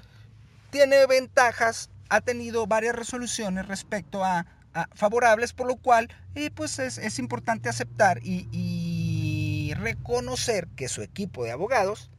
tiene 0.69 1.05
ventajas, 1.05 1.89
ha 2.09 2.21
tenido 2.21 2.67
varias 2.67 2.95
resoluciones 2.95 3.67
respecto 3.67 4.23
a, 4.23 4.45
favorables, 4.93 5.51
por 5.51 5.67
lo 5.67 5.75
cual 5.77 6.09
eh, 6.35 6.51
pues 6.51 6.79
es, 6.79 6.99
es, 6.99 7.19
importante 7.19 7.67
aceptar 7.67 8.19
y, 8.23 8.47
y 8.51 9.73
reconocer 9.73 10.67
que 10.75 10.87
su 10.87 11.01
equipo 11.01 11.43
de 11.43 11.51
abogados 11.51 12.11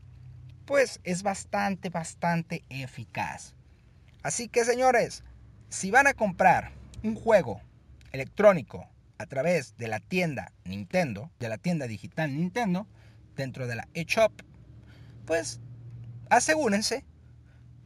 pues 0.66 1.00
es 1.04 1.22
bastante, 1.22 1.88
bastante 1.90 2.64
eficaz. 2.68 3.54
Así 4.22 4.48
que 4.48 4.64
señores, 4.64 5.22
si 5.70 5.90
van 5.90 6.08
a 6.08 6.14
comprar 6.14 6.72
un 7.02 7.14
juego 7.14 7.62
electrónico 8.12 8.88
a 9.18 9.26
través 9.26 9.76
de 9.76 9.88
la 9.88 10.00
tienda 10.00 10.52
Nintendo, 10.64 11.30
de 11.38 11.48
la 11.48 11.58
tienda 11.58 11.86
digital 11.86 12.36
Nintendo, 12.36 12.86
dentro 13.36 13.66
de 13.66 13.76
la 13.76 13.88
eShop, 13.94 14.32
pues 15.26 15.60
asegúrense 16.28 17.04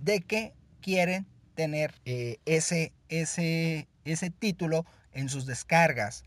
de 0.01 0.21
que 0.21 0.55
quieren 0.81 1.27
tener 1.55 1.95
eh, 2.07 2.39
ese, 2.47 2.93
ese, 3.09 3.87
ese 4.05 4.31
título 4.31 4.87
en 5.13 5.29
sus 5.29 5.47
descargas. 5.47 6.25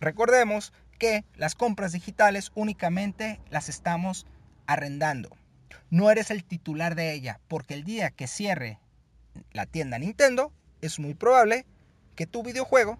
Recordemos 0.00 0.72
que 0.98 1.24
las 1.34 1.54
compras 1.54 1.92
digitales 1.92 2.52
únicamente 2.54 3.40
las 3.50 3.68
estamos 3.68 4.26
arrendando. 4.66 5.36
No 5.90 6.10
eres 6.10 6.30
el 6.30 6.44
titular 6.44 6.94
de 6.94 7.12
ella, 7.12 7.40
porque 7.48 7.74
el 7.74 7.84
día 7.84 8.10
que 8.10 8.28
cierre 8.28 8.78
la 9.52 9.66
tienda 9.66 9.98
Nintendo, 9.98 10.52
es 10.80 10.98
muy 10.98 11.14
probable 11.14 11.66
que 12.16 12.26
tu 12.26 12.42
videojuego 12.42 12.98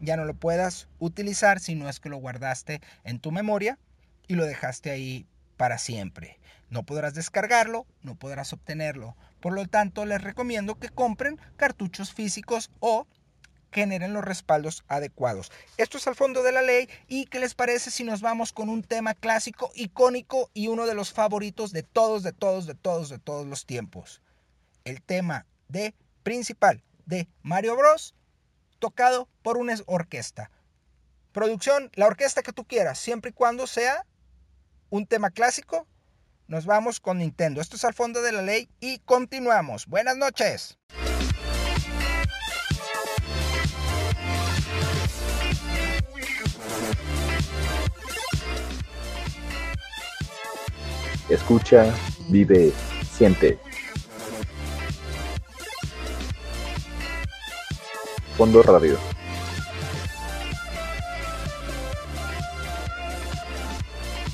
ya 0.00 0.16
no 0.16 0.24
lo 0.24 0.34
puedas 0.34 0.88
utilizar 0.98 1.60
si 1.60 1.74
no 1.74 1.88
es 1.88 2.00
que 2.00 2.08
lo 2.08 2.18
guardaste 2.18 2.80
en 3.04 3.18
tu 3.18 3.32
memoria 3.32 3.78
y 4.26 4.34
lo 4.34 4.44
dejaste 4.44 4.90
ahí 4.90 5.26
para 5.56 5.78
siempre. 5.78 6.38
No 6.70 6.84
podrás 6.84 7.14
descargarlo, 7.14 7.86
no 8.02 8.14
podrás 8.14 8.52
obtenerlo. 8.52 9.16
Por 9.40 9.52
lo 9.52 9.66
tanto, 9.66 10.04
les 10.04 10.22
recomiendo 10.22 10.78
que 10.78 10.90
compren 10.90 11.40
cartuchos 11.56 12.12
físicos 12.12 12.70
o 12.80 13.06
generen 13.72 14.12
los 14.12 14.24
respaldos 14.24 14.84
adecuados. 14.88 15.50
Esto 15.76 15.98
es 15.98 16.06
al 16.06 16.14
fondo 16.14 16.42
de 16.42 16.52
la 16.52 16.62
ley 16.62 16.88
y 17.06 17.26
¿qué 17.26 17.38
les 17.38 17.54
parece 17.54 17.90
si 17.90 18.04
nos 18.04 18.20
vamos 18.20 18.52
con 18.52 18.68
un 18.68 18.82
tema 18.82 19.14
clásico, 19.14 19.70
icónico 19.74 20.50
y 20.54 20.68
uno 20.68 20.86
de 20.86 20.94
los 20.94 21.12
favoritos 21.12 21.72
de 21.72 21.82
todos, 21.82 22.22
de 22.22 22.32
todos, 22.32 22.66
de 22.66 22.74
todos, 22.74 23.08
de 23.08 23.18
todos 23.18 23.46
los 23.46 23.66
tiempos? 23.66 24.22
El 24.84 25.02
tema 25.02 25.46
de 25.68 25.94
principal 26.22 26.82
de 27.08 27.28
Mario 27.42 27.74
Bros 27.74 28.14
tocado 28.78 29.28
por 29.42 29.56
una 29.56 29.74
orquesta. 29.86 30.50
Producción, 31.32 31.90
la 31.94 32.06
orquesta 32.06 32.42
que 32.42 32.52
tú 32.52 32.64
quieras, 32.64 32.98
siempre 32.98 33.30
y 33.30 33.32
cuando 33.34 33.66
sea 33.66 34.06
un 34.90 35.06
tema 35.06 35.30
clásico. 35.30 35.86
Nos 36.46 36.64
vamos 36.64 37.00
con 37.00 37.18
Nintendo. 37.18 37.60
Esto 37.60 37.76
es 37.76 37.84
al 37.84 37.92
fondo 37.92 38.22
de 38.22 38.32
la 38.32 38.42
ley 38.42 38.70
y 38.80 39.00
continuamos. 39.00 39.86
Buenas 39.86 40.16
noches. 40.16 40.78
Escucha, 51.28 51.94
vive, 52.30 52.72
siente. 53.12 53.58
Fondo 58.38 58.62
Radio. 58.62 58.96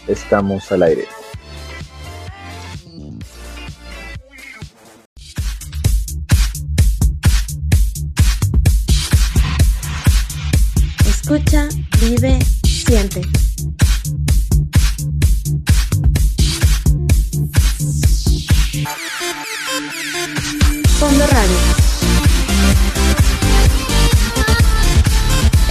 Estamos 0.06 0.70
al 0.70 0.82
aire. 0.82 1.08
Escucha, 11.06 11.66
vive, 11.98 12.38
siente. 12.62 13.22
Fondo 20.98 21.26
Radio. 21.26 21.93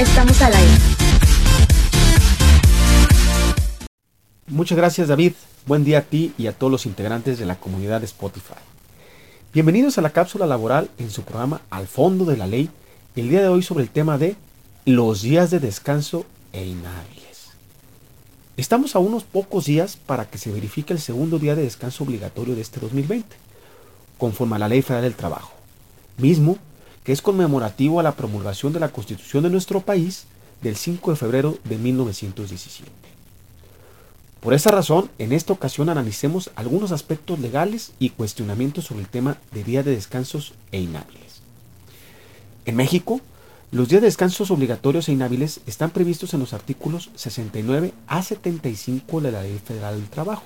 Estamos 0.04 0.42
al 0.42 0.54
aire. 0.54 0.74
Muchas 4.48 4.78
gracias 4.78 5.08
David, 5.08 5.32
buen 5.66 5.86
día 5.86 6.00
a 6.00 6.02
ti 6.02 6.34
y 6.38 6.48
a 6.48 6.52
todos 6.52 6.70
los 6.70 6.86
integrantes 6.86 7.40
de 7.40 7.46
la 7.46 7.56
comunidad 7.56 8.02
de 8.02 8.08
Spotify. 8.08 8.60
Bienvenidos 9.54 9.98
a 9.98 10.02
la 10.02 10.10
cápsula 10.10 10.46
laboral 10.46 10.90
en 10.98 11.10
su 11.10 11.22
programa 11.22 11.62
Al 11.70 11.88
fondo 11.88 12.26
de 12.26 12.36
la 12.36 12.48
ley, 12.48 12.70
el 13.16 13.30
día 13.30 13.42
de 13.42 13.48
hoy 13.48 13.64
sobre 13.64 13.86
el 13.86 13.90
tema 13.90 14.18
de 14.18 14.36
los 14.84 15.22
días 15.22 15.52
de 15.52 15.62
descanso 15.62 16.26
e 16.52 16.66
inhábiles. 16.66 17.52
Estamos 18.58 18.98
a 18.98 19.00
unos 19.00 19.24
pocos 19.24 19.64
días 19.68 19.96
para 19.96 20.26
que 20.26 20.38
se 20.38 20.52
verifique 20.52 20.92
el 20.92 21.00
segundo 21.00 21.40
día 21.40 21.56
de 21.56 21.64
descanso 21.64 22.04
obligatorio 22.04 22.56
de 22.56 22.62
este 22.62 22.82
2020, 22.82 23.38
conforme 24.18 24.58
a 24.58 24.60
la 24.60 24.68
Ley 24.68 24.82
Federal 24.82 25.04
del 25.04 25.16
Trabajo, 25.16 25.54
mismo 26.18 26.58
que 27.04 27.12
es 27.12 27.22
conmemorativo 27.22 28.00
a 28.00 28.04
la 28.04 28.16
promulgación 28.16 28.74
de 28.74 28.80
la 28.80 28.90
Constitución 28.90 29.44
de 29.44 29.50
nuestro 29.50 29.82
país 29.82 30.26
del 30.62 30.76
5 30.76 31.12
de 31.12 31.18
febrero 31.18 31.58
de 31.66 31.78
1917. 31.78 32.92
Por 34.40 34.54
esa 34.54 34.72
razón, 34.72 35.10
en 35.20 35.32
esta 35.32 35.54
ocasión 35.54 35.90
analicemos 35.90 36.52
algunos 36.56 36.92
aspectos 36.92 37.40
legales 37.40 37.94
y 38.00 38.10
cuestionamientos 38.10 38.86
sobre 38.86 39.02
el 39.02 39.08
tema 39.08 39.38
de 39.52 39.64
días 39.64 39.86
de 39.86 39.92
descansos 39.96 40.54
e 40.72 40.82
inhábiles. 40.82 41.42
En 42.66 42.76
México, 42.76 43.22
los 43.72 43.90
días 43.90 44.02
de 44.02 44.08
descansos 44.08 44.52
obligatorios 44.52 45.08
e 45.08 45.14
inhábiles 45.14 45.62
están 45.66 45.92
previstos 45.92 46.34
en 46.34 46.42
los 46.42 46.54
artículos 46.54 47.10
69 47.16 47.94
a 48.08 48.22
75 48.22 49.22
de 49.22 49.32
la 49.32 49.44
Ley 49.44 49.60
Federal 49.64 49.96
del 49.96 50.10
Trabajo, 50.10 50.44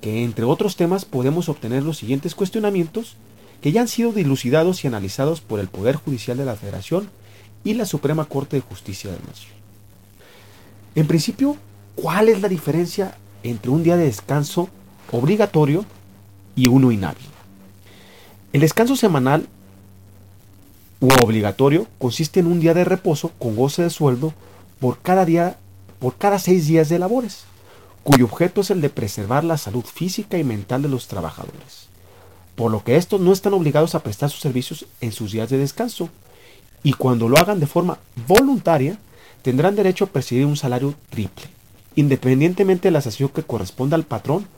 que 0.00 0.22
entre 0.22 0.44
otros 0.44 0.76
temas 0.76 1.04
podemos 1.04 1.48
obtener 1.48 1.82
los 1.82 1.98
siguientes 1.98 2.34
cuestionamientos 2.34 3.16
que 3.60 3.72
ya 3.72 3.80
han 3.80 3.88
sido 3.88 4.12
dilucidados 4.12 4.84
y 4.84 4.86
analizados 4.86 5.40
por 5.40 5.60
el 5.60 5.68
Poder 5.68 5.96
Judicial 5.96 6.36
de 6.36 6.44
la 6.44 6.56
Federación 6.56 7.10
y 7.64 7.74
la 7.74 7.86
Suprema 7.86 8.24
Corte 8.24 8.56
de 8.56 8.62
Justicia 8.62 9.10
de 9.10 9.18
la 9.18 9.26
Nación. 9.26 9.52
En 10.94 11.06
principio, 11.06 11.56
¿cuál 11.94 12.28
es 12.28 12.40
la 12.40 12.48
diferencia 12.48 13.16
entre 13.42 13.70
un 13.70 13.82
día 13.82 13.96
de 13.96 14.04
descanso 14.04 14.68
obligatorio 15.12 15.84
y 16.56 16.68
uno 16.68 16.92
inhábil? 16.92 17.26
El 18.52 18.62
descanso 18.62 18.96
semanal 18.96 19.46
u 21.00 21.08
obligatorio 21.22 21.86
consiste 21.98 22.40
en 22.40 22.46
un 22.46 22.60
día 22.60 22.74
de 22.74 22.84
reposo 22.84 23.32
con 23.38 23.54
goce 23.54 23.82
de 23.82 23.90
sueldo 23.90 24.34
por 24.80 25.00
cada 25.00 25.24
día, 25.24 25.58
por 25.98 26.16
cada 26.16 26.38
seis 26.38 26.66
días 26.66 26.88
de 26.88 26.98
labores, 26.98 27.44
cuyo 28.02 28.24
objeto 28.24 28.62
es 28.62 28.70
el 28.70 28.80
de 28.80 28.90
preservar 28.90 29.44
la 29.44 29.58
salud 29.58 29.84
física 29.84 30.38
y 30.38 30.44
mental 30.44 30.82
de 30.82 30.88
los 30.88 31.08
trabajadores, 31.08 31.88
por 32.58 32.72
lo 32.72 32.82
que 32.82 32.96
estos 32.96 33.20
no 33.20 33.32
están 33.32 33.54
obligados 33.54 33.94
a 33.94 34.02
prestar 34.02 34.30
sus 34.30 34.40
servicios 34.40 34.84
en 35.00 35.12
sus 35.12 35.30
días 35.30 35.48
de 35.48 35.58
descanso, 35.58 36.08
y 36.82 36.92
cuando 36.92 37.28
lo 37.28 37.38
hagan 37.38 37.60
de 37.60 37.68
forma 37.68 37.98
voluntaria, 38.26 38.98
tendrán 39.42 39.76
derecho 39.76 40.06
a 40.06 40.08
percibir 40.08 40.44
un 40.44 40.56
salario 40.56 40.92
triple, 41.08 41.44
independientemente 41.94 42.88
de 42.88 42.92
la 42.92 43.00
sanción 43.00 43.28
que 43.28 43.44
corresponda 43.44 43.94
al 43.94 44.02
patrón 44.02 44.48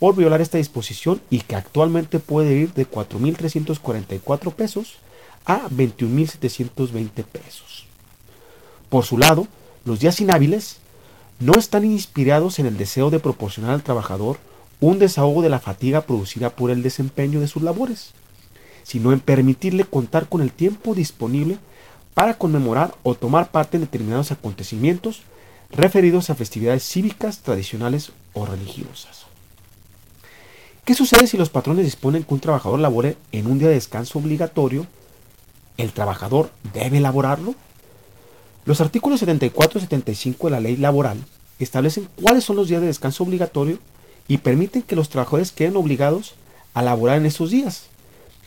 por 0.00 0.16
violar 0.16 0.40
esta 0.40 0.58
disposición 0.58 1.20
y 1.30 1.42
que 1.42 1.54
actualmente 1.54 2.18
puede 2.18 2.54
ir 2.54 2.74
de 2.74 2.90
4.344 2.90 4.52
pesos 4.52 4.96
a 5.46 5.68
21.720 5.68 7.22
pesos. 7.22 7.86
Por 8.88 9.04
su 9.04 9.16
lado, 9.16 9.46
los 9.84 10.00
días 10.00 10.20
inhábiles 10.20 10.78
no 11.38 11.52
están 11.56 11.84
inspirados 11.84 12.58
en 12.58 12.66
el 12.66 12.76
deseo 12.76 13.10
de 13.10 13.20
proporcionar 13.20 13.70
al 13.70 13.84
trabajador 13.84 14.38
un 14.80 14.98
desahogo 14.98 15.42
de 15.42 15.48
la 15.48 15.60
fatiga 15.60 16.02
producida 16.02 16.50
por 16.50 16.70
el 16.70 16.82
desempeño 16.82 17.40
de 17.40 17.48
sus 17.48 17.62
labores, 17.62 18.12
sino 18.82 19.12
en 19.12 19.20
permitirle 19.20 19.84
contar 19.84 20.28
con 20.28 20.40
el 20.40 20.52
tiempo 20.52 20.94
disponible 20.94 21.58
para 22.14 22.38
conmemorar 22.38 22.94
o 23.02 23.14
tomar 23.14 23.50
parte 23.50 23.76
en 23.76 23.82
determinados 23.82 24.30
acontecimientos 24.30 25.22
referidos 25.70 26.30
a 26.30 26.34
festividades 26.34 26.84
cívicas, 26.84 27.38
tradicionales 27.38 28.12
o 28.32 28.46
religiosas. 28.46 29.24
¿Qué 30.84 30.94
sucede 30.94 31.26
si 31.26 31.36
los 31.36 31.48
patrones 31.48 31.84
disponen 31.84 32.24
que 32.24 32.34
un 32.34 32.40
trabajador 32.40 32.78
labore 32.78 33.16
en 33.32 33.46
un 33.46 33.58
día 33.58 33.68
de 33.68 33.74
descanso 33.74 34.18
obligatorio? 34.18 34.86
¿El 35.76 35.92
trabajador 35.92 36.50
debe 36.74 36.98
elaborarlo? 36.98 37.54
Los 38.66 38.80
artículos 38.80 39.20
74 39.20 39.78
y 39.78 39.82
75 39.82 40.46
de 40.46 40.50
la 40.50 40.60
ley 40.60 40.76
laboral 40.76 41.18
establecen 41.58 42.08
cuáles 42.20 42.44
son 42.44 42.56
los 42.56 42.68
días 42.68 42.80
de 42.80 42.86
descanso 42.88 43.24
obligatorio 43.24 43.78
y 44.28 44.38
permiten 44.38 44.82
que 44.82 44.96
los 44.96 45.08
trabajadores 45.08 45.52
queden 45.52 45.76
obligados 45.76 46.34
a 46.72 46.82
laborar 46.82 47.18
en 47.18 47.26
esos 47.26 47.50
días, 47.50 47.86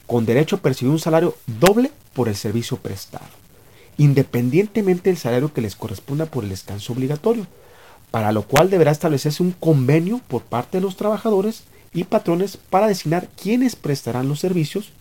con 0.06 0.26
derecho 0.26 0.58
a 0.58 0.60
percibir 0.60 0.92
un 0.92 1.00
salario 1.00 1.36
doble 1.46 1.92
por 2.14 2.28
el 2.28 2.36
servicio 2.36 2.78
prestado 2.78 3.28
independientemente 3.98 5.10
del 5.10 5.18
salario 5.18 5.54
que 5.54 5.62
les 5.62 5.76
corresponda 5.76 6.26
por 6.26 6.44
el 6.44 6.52
descanso 6.52 6.94
obligatorio, 6.94 7.48
para 8.12 8.32
lo 8.32 8.44
cual 8.44 8.70
deberá 8.70 8.92
establecerse 8.92 9.44
un 9.44 9.52
convenio 9.52 10.22
por 10.28 10.44
parte 10.44 10.78
de 10.78 10.82
los 10.82 10.96
trabajadores 10.96 11.64
y 11.94 12.04
patrones 12.04 12.58
para 12.58 12.88
designar 12.88 13.28
quiénes 13.42 13.76
prestarán 13.76 14.30
los 14.30 14.40
servicios 14.40 14.92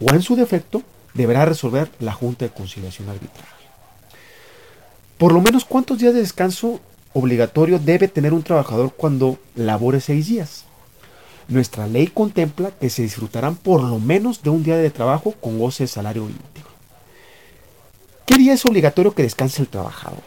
o 0.00 0.12
en 0.14 0.22
su 0.22 0.36
defecto 0.36 0.82
deberá 1.14 1.44
resolver 1.44 1.90
la 2.00 2.12
Junta 2.12 2.46
de 2.46 2.52
Conciliación 2.52 3.08
Arbitraria. 3.08 3.50
Por 5.18 5.32
lo 5.32 5.42
menos 5.42 5.66
cuántos 5.66 5.98
días 5.98 6.14
de 6.14 6.20
descanso 6.20 6.80
obligatorio 7.12 7.78
debe 7.78 8.08
tener 8.08 8.32
un 8.32 8.42
trabajador 8.42 8.92
cuando 8.96 9.38
labore 9.54 10.00
seis 10.00 10.28
días. 10.28 10.64
Nuestra 11.48 11.86
ley 11.86 12.06
contempla 12.06 12.70
que 12.70 12.90
se 12.90 13.02
disfrutarán 13.02 13.56
por 13.56 13.82
lo 13.82 13.98
menos 13.98 14.42
de 14.42 14.50
un 14.50 14.62
día 14.62 14.76
de 14.76 14.90
trabajo 14.90 15.32
con 15.40 15.58
goce 15.58 15.84
de 15.84 15.88
salario 15.88 16.22
íntegro. 16.22 16.70
¿Qué 18.24 18.36
día 18.36 18.52
es 18.52 18.64
obligatorio 18.64 19.14
que 19.14 19.24
descanse 19.24 19.60
el 19.60 19.68
trabajador? 19.68 20.22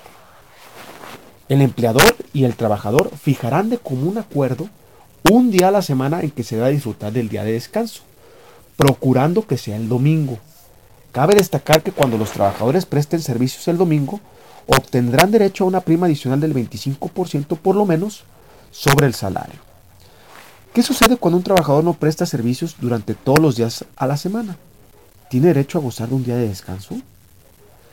El 1.48 1.62
empleador 1.62 2.16
y 2.34 2.44
el 2.44 2.56
trabajador 2.56 3.12
fijarán 3.16 3.70
de 3.70 3.78
común 3.78 4.18
acuerdo 4.18 4.68
un 5.32 5.52
día 5.52 5.70
a 5.70 5.72
la 5.72 5.82
semana 5.82 6.22
en 6.22 6.32
que 6.32 6.44
se 6.44 6.62
a 6.62 6.68
disfrutar 6.68 7.14
del 7.14 7.30
día 7.30 7.46
de 7.46 7.54
descanso, 7.54 8.02
procurando 8.76 9.48
que 9.48 9.58
sea 9.58 9.78
el 9.78 9.88
domingo. 9.88 10.40
Cabe 11.14 11.36
destacar 11.36 11.82
que 11.82 11.92
cuando 11.92 12.18
los 12.18 12.32
trabajadores 12.32 12.86
presten 12.86 13.22
servicios 13.22 13.68
el 13.70 13.78
domingo, 13.78 14.20
obtendrán 14.68 15.32
derecho 15.32 15.64
a 15.64 15.68
una 15.68 15.82
prima 15.82 16.06
adicional 16.06 16.40
del 16.40 16.54
25% 16.54 17.58
por 17.58 17.76
lo 17.76 17.86
menos 17.86 18.24
sobre 18.72 19.08
el 19.08 19.14
salario. 19.14 19.60
¿Qué 20.74 20.82
sucede 20.82 21.18
cuando 21.18 21.38
un 21.38 21.44
trabajador 21.44 21.84
no 21.84 21.94
presta 21.94 22.26
servicios 22.26 22.78
durante 22.80 23.14
todos 23.14 23.40
los 23.40 23.56
días 23.56 23.86
a 23.96 24.08
la 24.08 24.18
semana? 24.18 24.58
¿Tiene 25.30 25.48
derecho 25.48 25.78
a 25.78 25.82
gozar 25.82 26.10
de 26.10 26.16
un 26.16 26.24
día 26.24 26.36
de 26.36 26.48
descanso? 26.48 26.96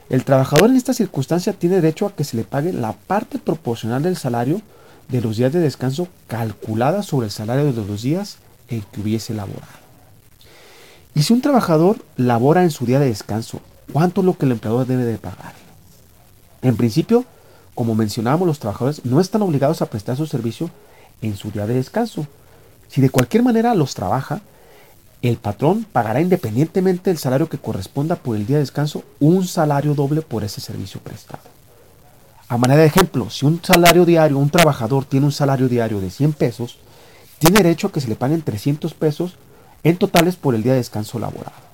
El 0.09 0.25
trabajador 0.25 0.71
en 0.71 0.77
esta 0.77 0.95
circunstancia 0.95 1.53
tiene 1.53 1.77
derecho 1.77 2.07
a 2.07 2.14
que 2.16 2.25
se 2.25 2.37
le 2.37 2.45
pague 2.45 2.73
la 2.73 2.93
parte 2.93 3.39
proporcional 3.39 4.03
del 4.03 4.16
salario 4.16 4.62
de 5.09 5.21
los 5.21 5.37
días 5.37 5.53
de 5.53 5.61
descanso 5.61 6.09
calculada 6.27 7.03
sobre 7.03 7.27
el 7.27 7.33
salario 7.33 7.73
de 7.73 7.85
los 7.85 8.03
días 8.03 8.39
en 8.68 8.83
que 8.83 9.01
hubiese 9.01 9.35
laborado. 9.35 9.81
Y 11.14 11.23
si 11.23 11.33
un 11.33 11.43
trabajador 11.43 11.99
labora 12.16 12.62
en 12.62 12.71
su 12.71 12.87
día 12.87 12.99
de 12.99 13.07
descanso, 13.07 13.61
¿cuánto 13.93 14.21
es 14.21 14.25
lo 14.25 14.39
que 14.39 14.47
el 14.47 14.53
empleador 14.53 14.87
debe 14.87 15.05
de 15.05 15.18
pagar? 15.18 15.60
En 16.63 16.77
principio, 16.77 17.25
como 17.75 17.95
mencionábamos, 17.95 18.47
los 18.47 18.59
trabajadores 18.59 19.05
no 19.05 19.21
están 19.21 19.43
obligados 19.43 19.81
a 19.83 19.87
prestar 19.87 20.17
su 20.17 20.27
servicio 20.27 20.71
en 21.23 21.37
su 21.37 21.51
día 21.51 21.67
de 21.67 21.75
descanso. 21.75 22.27
Si 22.89 23.01
de 23.01 23.11
cualquier 23.11 23.43
manera 23.43 23.75
los 23.75 23.95
trabaja, 23.95 24.43
el 25.23 25.37
patrón 25.37 25.87
pagará 25.91 26.21
independientemente 26.21 27.11
del 27.11 27.19
salario 27.19 27.49
que 27.49 27.59
corresponda 27.59 28.17
por 28.17 28.37
el 28.37 28.47
día 28.47 28.57
de 28.57 28.63
descanso 28.63 29.05
un 29.19 29.47
salario 29.47 29.95
doble 29.95 30.23
por 30.23 30.45
ese 30.45 30.61
servicio 30.61 31.01
prestado. 31.01 31.43
A 32.49 32.57
manera 32.57 32.81
de 32.81 32.89
ejemplo, 32.89 33.31
si 33.31 33.47
un 33.47 33.63
salario 33.63 34.05
diario, 34.05 34.39
un 34.39 34.51
trabajador 34.51 35.05
tiene 35.05 35.27
un 35.27 35.33
salario 35.33 35.69
diario 35.69 36.01
de 36.01 36.11
100 36.11 36.33
pesos, 36.33 36.79
tiene 37.39 37.59
derecho 37.59 37.87
a 37.87 37.93
que 37.93 38.01
se 38.01 38.09
le 38.09 38.17
paguen 38.17 38.43
300 38.43 38.93
pesos 38.95 39.37
en 39.85 39.97
totales 39.97 40.37
por 40.37 40.55
el 40.55 40.63
día 40.63 40.73
de 40.73 40.79
descanso 40.79 41.19
laborado. 41.19 41.70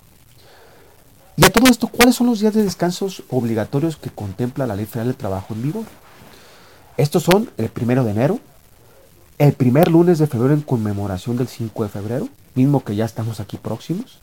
Y 1.37 1.45
a 1.45 1.51
todo 1.51 1.71
esto, 1.71 1.89
¿cuáles 1.89 2.17
son 2.17 2.29
los 2.29 2.41
días 2.41 2.55
de 2.55 2.63
descansos 2.63 3.23
obligatorios 3.29 3.97
que 3.97 4.09
contempla 4.09 4.67
la 4.67 4.75
Ley 4.75 4.87
Federal 4.87 5.09
del 5.09 5.17
Trabajo 5.17 5.53
en 5.53 5.63
vigor? 5.63 5.85
Estos 6.97 7.25
son 7.25 7.51
el 7.59 7.69
primero 7.69 8.05
de 8.05 8.13
enero, 8.13 8.41
el 9.37 9.53
primer 9.53 9.91
lunes 9.91 10.19
de 10.19 10.27
febrero 10.27 10.55
en 10.55 10.63
conmemoración 10.63 11.37
del 11.37 11.49
5 11.49 11.83
de 11.83 11.91
febrero, 11.91 12.29
mismo 12.55 12.83
que 12.83 12.97
ya 12.97 13.05
estamos 13.05 13.39
aquí 13.39 13.59
próximos, 13.59 14.19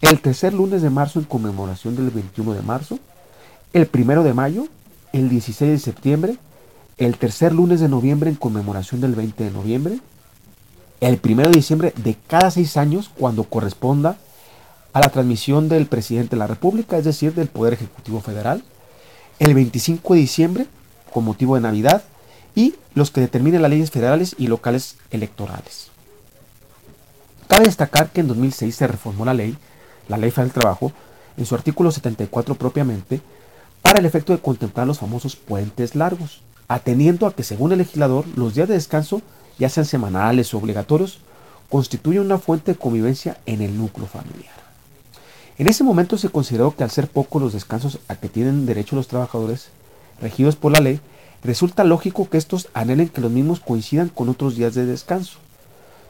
el 0.00 0.20
tercer 0.20 0.54
lunes 0.54 0.80
de 0.82 0.90
marzo 0.90 1.18
en 1.18 1.24
conmemoración 1.24 1.96
del 1.96 2.10
21 2.10 2.54
de 2.54 2.62
marzo, 2.62 3.00
el 3.72 3.86
primero 3.86 4.22
de 4.22 4.32
mayo, 4.32 4.68
el 5.12 5.28
16 5.28 5.72
de 5.72 5.78
septiembre, 5.80 6.36
el 6.98 7.16
tercer 7.16 7.52
lunes 7.52 7.80
de 7.80 7.88
noviembre 7.88 8.30
en 8.30 8.36
conmemoración 8.36 9.00
del 9.00 9.16
20 9.16 9.42
de 9.42 9.50
noviembre, 9.50 9.98
el 11.00 11.16
primero 11.16 11.50
de 11.50 11.56
diciembre 11.56 11.92
de 11.96 12.16
cada 12.28 12.52
seis 12.52 12.76
años 12.76 13.10
cuando 13.18 13.42
corresponda 13.42 14.18
a 14.94 15.00
la 15.00 15.08
transmisión 15.10 15.68
del 15.68 15.86
presidente 15.86 16.30
de 16.30 16.38
la 16.38 16.46
República, 16.46 16.96
es 16.96 17.04
decir, 17.04 17.34
del 17.34 17.48
Poder 17.48 17.74
Ejecutivo 17.74 18.20
Federal, 18.20 18.62
el 19.40 19.52
25 19.52 20.14
de 20.14 20.20
diciembre 20.20 20.66
con 21.12 21.24
motivo 21.24 21.56
de 21.56 21.60
Navidad 21.60 22.04
y 22.54 22.76
los 22.94 23.10
que 23.10 23.20
determinen 23.20 23.60
las 23.60 23.72
leyes 23.72 23.90
federales 23.90 24.36
y 24.38 24.46
locales 24.46 24.96
electorales. 25.10 25.88
Cabe 27.48 27.64
destacar 27.64 28.10
que 28.10 28.20
en 28.20 28.28
2006 28.28 28.74
se 28.74 28.86
reformó 28.86 29.24
la 29.24 29.34
ley, 29.34 29.58
la 30.08 30.16
Ley 30.16 30.30
Federal 30.30 30.52
del 30.52 30.60
Trabajo, 30.60 30.92
en 31.36 31.44
su 31.44 31.56
artículo 31.56 31.90
74 31.90 32.54
propiamente, 32.54 33.20
para 33.82 33.98
el 33.98 34.06
efecto 34.06 34.32
de 34.32 34.38
contemplar 34.40 34.86
los 34.86 35.00
famosos 35.00 35.34
puentes 35.34 35.96
largos, 35.96 36.40
atendiendo 36.68 37.26
a 37.26 37.34
que 37.34 37.42
según 37.42 37.72
el 37.72 37.78
legislador 37.78 38.26
los 38.36 38.54
días 38.54 38.68
de 38.68 38.74
descanso, 38.74 39.22
ya 39.58 39.68
sean 39.68 39.86
semanales 39.86 40.54
o 40.54 40.58
obligatorios, 40.58 41.18
constituyen 41.68 42.22
una 42.22 42.38
fuente 42.38 42.72
de 42.72 42.78
convivencia 42.78 43.38
en 43.44 43.60
el 43.60 43.76
núcleo 43.76 44.06
familiar. 44.06 44.63
En 45.58 45.68
ese 45.68 45.84
momento 45.84 46.18
se 46.18 46.30
consideró 46.30 46.74
que 46.74 46.84
al 46.84 46.90
ser 46.90 47.08
pocos 47.08 47.40
los 47.40 47.52
descansos 47.52 47.98
a 48.08 48.16
que 48.16 48.28
tienen 48.28 48.66
derecho 48.66 48.96
los 48.96 49.08
trabajadores 49.08 49.68
regidos 50.20 50.56
por 50.56 50.72
la 50.72 50.80
ley, 50.80 51.00
resulta 51.42 51.84
lógico 51.84 52.28
que 52.28 52.38
estos 52.38 52.68
anhelen 52.74 53.08
que 53.08 53.20
los 53.20 53.30
mismos 53.30 53.60
coincidan 53.60 54.08
con 54.08 54.28
otros 54.28 54.56
días 54.56 54.74
de 54.74 54.86
descanso 54.86 55.38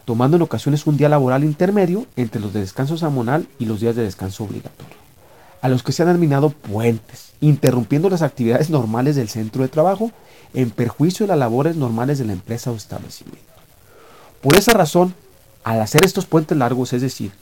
tomando 0.05 0.37
en 0.37 0.43
ocasiones 0.43 0.87
un 0.87 0.97
día 0.97 1.09
laboral 1.09 1.45
intermedio 1.45 2.07
entre 2.17 2.41
los 2.41 2.53
de 2.53 2.61
descanso 2.61 2.97
semanal 2.97 3.47
y 3.59 3.65
los 3.65 3.81
días 3.81 3.97
de 3.97 4.03
descanso 4.03 4.45
obligatorio, 4.45 4.97
a 5.61 5.69
los 5.69 5.83
que 5.83 5.93
se 5.93 6.03
han 6.03 6.09
denominado 6.09 6.51
puentes, 6.51 7.33
interrumpiendo 7.41 8.11
las 8.11 8.23
actividades 8.23 8.71
normales 8.71 9.17
del 9.17 9.29
centro 9.29 9.63
de 9.63 9.69
trabajo 9.69 10.13
en 10.53 10.71
perjuicio 10.71 11.25
de 11.25 11.29
las 11.29 11.39
labores 11.39 11.77
normales 11.77 12.19
de 12.19 12.27
la 12.27 12.33
empresa 12.33 12.71
o 12.71 12.77
establecimiento. 12.77 13.41
Por 14.43 14.57
esa 14.57 14.73
razón, 14.73 15.15
al 15.65 15.81
hacer 15.81 16.05
estos 16.05 16.27
puentes 16.27 16.57
largos, 16.57 16.93
es 16.93 17.01
decir, 17.01 17.33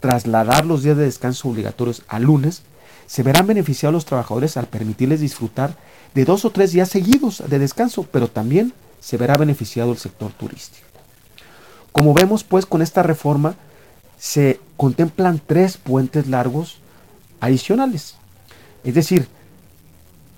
trasladar 0.00 0.66
los 0.66 0.82
días 0.82 0.96
de 0.96 1.04
descanso 1.04 1.48
obligatorios 1.48 2.02
a 2.08 2.18
lunes, 2.18 2.62
se 3.06 3.22
verán 3.22 3.46
beneficiados 3.46 3.92
los 3.92 4.04
trabajadores 4.04 4.56
al 4.56 4.66
permitirles 4.66 5.20
disfrutar 5.20 5.76
de 6.14 6.24
dos 6.24 6.44
o 6.44 6.50
tres 6.50 6.72
días 6.72 6.88
seguidos 6.88 7.42
de 7.46 7.58
descanso, 7.58 8.06
pero 8.10 8.28
también 8.28 8.72
se 9.00 9.16
verá 9.16 9.34
beneficiado 9.34 9.92
el 9.92 9.98
sector 9.98 10.32
turístico. 10.32 10.86
Como 11.92 12.14
vemos, 12.14 12.44
pues, 12.44 12.66
con 12.66 12.82
esta 12.82 13.02
reforma 13.02 13.54
se 14.18 14.60
contemplan 14.76 15.40
tres 15.44 15.76
puentes 15.76 16.28
largos 16.28 16.78
adicionales. 17.40 18.16
Es 18.84 18.94
decir, 18.94 19.28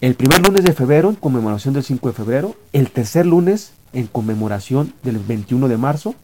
el 0.01 0.15
primer 0.15 0.45
lunes 0.47 0.65
de 0.65 0.73
febrero 0.73 1.11
en 1.11 1.17
conmemoración 1.17 1.75
del 1.75 1.85
5 1.85 2.09
de 2.09 2.15
febrero, 2.15 2.57
el 2.73 2.91
tercer 2.91 3.27
lunes 3.27 3.73
en 3.93 4.07
conmemoración 4.07 4.95
del 5.03 5.19
21 5.19 5.69
de 5.69 5.77
marzo 5.77 6.15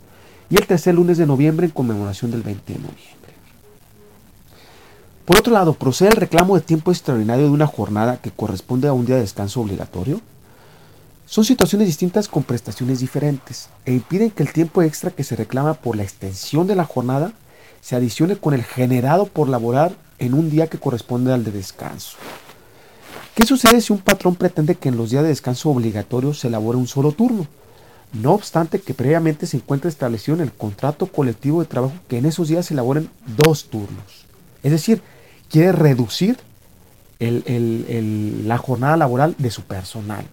y 0.50 0.56
el 0.56 0.66
tercer 0.66 0.94
lunes 0.94 1.18
de 1.18 1.26
noviembre 1.26 1.66
en 1.66 1.72
conmemoración 1.72 2.30
del 2.30 2.42
20 2.42 2.72
de 2.72 2.78
noviembre. 2.78 3.17
Por 5.28 5.40
otro 5.40 5.52
lado, 5.52 5.74
¿procede 5.74 6.08
el 6.08 6.16
reclamo 6.16 6.54
de 6.54 6.62
tiempo 6.62 6.90
extraordinario 6.90 7.44
de 7.44 7.50
una 7.50 7.66
jornada 7.66 8.16
que 8.16 8.30
corresponde 8.30 8.88
a 8.88 8.94
un 8.94 9.04
día 9.04 9.16
de 9.16 9.20
descanso 9.20 9.60
obligatorio? 9.60 10.22
Son 11.26 11.44
situaciones 11.44 11.86
distintas 11.86 12.28
con 12.28 12.44
prestaciones 12.44 13.00
diferentes 13.00 13.68
e 13.84 13.92
impiden 13.92 14.30
que 14.30 14.42
el 14.42 14.54
tiempo 14.54 14.80
extra 14.80 15.10
que 15.10 15.24
se 15.24 15.36
reclama 15.36 15.74
por 15.74 15.96
la 15.96 16.02
extensión 16.02 16.66
de 16.66 16.76
la 16.76 16.86
jornada 16.86 17.34
se 17.82 17.94
adicione 17.94 18.36
con 18.36 18.54
el 18.54 18.64
generado 18.64 19.26
por 19.26 19.50
laborar 19.50 19.92
en 20.18 20.32
un 20.32 20.48
día 20.48 20.68
que 20.68 20.78
corresponde 20.78 21.30
al 21.30 21.44
de 21.44 21.52
descanso. 21.52 22.16
¿Qué 23.34 23.44
sucede 23.44 23.82
si 23.82 23.92
un 23.92 23.98
patrón 23.98 24.34
pretende 24.34 24.76
que 24.76 24.88
en 24.88 24.96
los 24.96 25.10
días 25.10 25.24
de 25.24 25.28
descanso 25.28 25.68
obligatorio 25.68 26.32
se 26.32 26.48
elabore 26.48 26.78
un 26.78 26.88
solo 26.88 27.12
turno? 27.12 27.46
No 28.14 28.32
obstante 28.32 28.80
que 28.80 28.94
previamente 28.94 29.46
se 29.46 29.58
encuentre 29.58 29.90
establecido 29.90 30.38
en 30.38 30.44
el 30.44 30.54
contrato 30.54 31.04
colectivo 31.04 31.60
de 31.60 31.68
trabajo 31.68 31.92
que 32.08 32.16
en 32.16 32.24
esos 32.24 32.48
días 32.48 32.64
se 32.64 32.72
elaboren 32.72 33.10
dos 33.26 33.66
turnos. 33.66 34.24
Es 34.62 34.72
decir, 34.72 35.02
quiere 35.50 35.72
reducir 35.72 36.38
la 37.20 38.58
jornada 38.58 38.96
laboral 38.96 39.34
de 39.38 39.50
su 39.50 39.62
personal. 39.62 40.24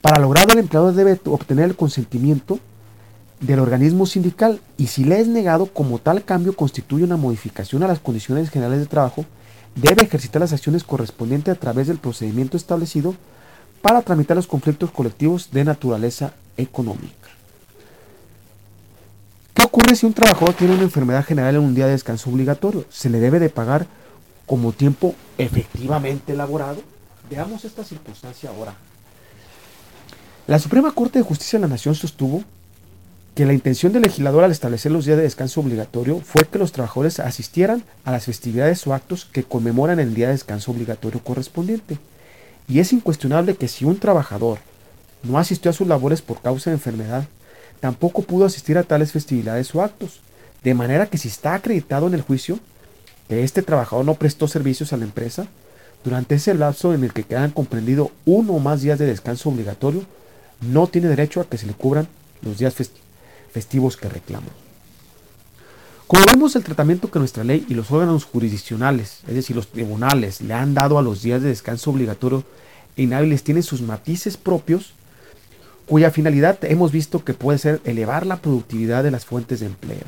Para 0.00 0.20
lograrlo, 0.20 0.52
el 0.52 0.60
empleador 0.60 0.94
debe 0.94 1.18
obtener 1.26 1.64
el 1.66 1.76
consentimiento 1.76 2.58
del 3.40 3.58
organismo 3.58 4.06
sindical 4.06 4.60
y 4.78 4.86
si 4.86 5.04
le 5.04 5.20
es 5.20 5.28
negado 5.28 5.66
como 5.66 5.98
tal 5.98 6.24
cambio 6.24 6.54
constituye 6.56 7.04
una 7.04 7.16
modificación 7.16 7.82
a 7.82 7.88
las 7.88 7.98
condiciones 7.98 8.50
generales 8.50 8.80
de 8.80 8.86
trabajo, 8.86 9.24
debe 9.74 10.04
ejercitar 10.04 10.40
las 10.40 10.52
acciones 10.52 10.84
correspondientes 10.84 11.54
a 11.54 11.58
través 11.58 11.88
del 11.88 11.98
procedimiento 11.98 12.56
establecido 12.56 13.14
para 13.82 14.02
tramitar 14.02 14.36
los 14.36 14.46
conflictos 14.46 14.90
colectivos 14.90 15.50
de 15.50 15.64
naturaleza 15.64 16.32
económica. 16.56 17.28
¿Qué 19.52 19.62
ocurre 19.62 19.96
si 19.96 20.06
un 20.06 20.14
trabajador 20.14 20.54
tiene 20.54 20.74
una 20.74 20.84
enfermedad 20.84 21.24
general 21.24 21.56
en 21.56 21.62
un 21.62 21.74
día 21.74 21.86
de 21.86 21.92
descanso 21.92 22.30
obligatorio? 22.30 22.84
¿Se 22.88 23.10
le 23.10 23.20
debe 23.20 23.40
de 23.40 23.50
pagar 23.50 23.86
como 24.46 24.72
tiempo 24.72 25.14
efectivamente 25.38 26.32
elaborado? 26.32 26.82
Veamos 27.30 27.64
esta 27.64 27.84
circunstancia 27.84 28.50
ahora. 28.50 28.74
La 30.46 30.58
Suprema 30.58 30.92
Corte 30.92 31.18
de 31.18 31.24
Justicia 31.24 31.58
de 31.58 31.62
la 31.62 31.68
Nación 31.68 31.94
sostuvo 31.94 32.44
que 33.34 33.46
la 33.46 33.52
intención 33.52 33.92
del 33.92 34.02
legislador 34.02 34.44
al 34.44 34.52
establecer 34.52 34.92
los 34.92 35.06
días 35.06 35.16
de 35.16 35.24
descanso 35.24 35.60
obligatorio 35.60 36.20
fue 36.20 36.44
que 36.44 36.58
los 36.58 36.70
trabajadores 36.70 37.18
asistieran 37.18 37.82
a 38.04 38.12
las 38.12 38.26
festividades 38.26 38.86
o 38.86 38.94
actos 38.94 39.24
que 39.24 39.42
conmemoran 39.42 39.98
el 39.98 40.14
día 40.14 40.26
de 40.26 40.34
descanso 40.34 40.70
obligatorio 40.70 41.20
correspondiente. 41.24 41.98
Y 42.68 42.78
es 42.78 42.92
incuestionable 42.92 43.56
que 43.56 43.68
si 43.68 43.84
un 43.84 43.98
trabajador 43.98 44.58
no 45.24 45.38
asistió 45.38 45.70
a 45.70 45.74
sus 45.74 45.88
labores 45.88 46.22
por 46.22 46.40
causa 46.42 46.70
de 46.70 46.76
enfermedad, 46.76 47.26
tampoco 47.80 48.22
pudo 48.22 48.44
asistir 48.44 48.78
a 48.78 48.84
tales 48.84 49.12
festividades 49.12 49.74
o 49.74 49.82
actos. 49.82 50.20
De 50.62 50.74
manera 50.74 51.06
que 51.06 51.18
si 51.18 51.28
está 51.28 51.54
acreditado 51.54 52.06
en 52.06 52.14
el 52.14 52.22
juicio 52.22 52.60
que 53.28 53.44
este 53.44 53.62
trabajador 53.62 54.04
no 54.04 54.14
prestó 54.14 54.48
servicios 54.48 54.92
a 54.92 54.96
la 54.96 55.04
empresa, 55.04 55.46
durante 56.04 56.34
ese 56.34 56.52
lapso 56.54 56.92
en 56.92 57.02
el 57.02 57.12
que 57.12 57.24
quedan 57.24 57.50
comprendido 57.50 58.12
uno 58.26 58.54
o 58.54 58.58
más 58.58 58.82
días 58.82 58.98
de 58.98 59.06
descanso 59.06 59.48
obligatorio, 59.48 60.04
no 60.60 60.86
tiene 60.86 61.08
derecho 61.08 61.40
a 61.40 61.48
que 61.48 61.58
se 61.58 61.66
le 61.66 61.72
cubran 61.72 62.06
los 62.42 62.58
días 62.58 62.74
festivos 63.50 63.96
que 63.96 64.08
reclama. 64.08 64.48
Como 66.06 66.26
vemos 66.26 66.54
el 66.54 66.62
tratamiento 66.62 67.10
que 67.10 67.18
nuestra 67.18 67.44
ley 67.44 67.64
y 67.68 67.74
los 67.74 67.90
órganos 67.90 68.26
jurisdiccionales, 68.26 69.20
es 69.26 69.34
decir, 69.34 69.56
los 69.56 69.68
tribunales, 69.68 70.42
le 70.42 70.52
han 70.52 70.74
dado 70.74 70.98
a 70.98 71.02
los 71.02 71.22
días 71.22 71.40
de 71.40 71.48
descanso 71.48 71.90
obligatorio 71.90 72.44
e 72.96 73.02
inhábiles 73.02 73.42
tienen 73.42 73.62
sus 73.62 73.80
matices 73.80 74.36
propios, 74.36 74.92
cuya 75.86 76.10
finalidad 76.10 76.58
hemos 76.64 76.92
visto 76.92 77.24
que 77.24 77.32
puede 77.32 77.58
ser 77.58 77.80
elevar 77.84 78.26
la 78.26 78.36
productividad 78.36 79.02
de 79.02 79.10
las 79.10 79.24
fuentes 79.24 79.60
de 79.60 79.66
empleo. 79.66 80.04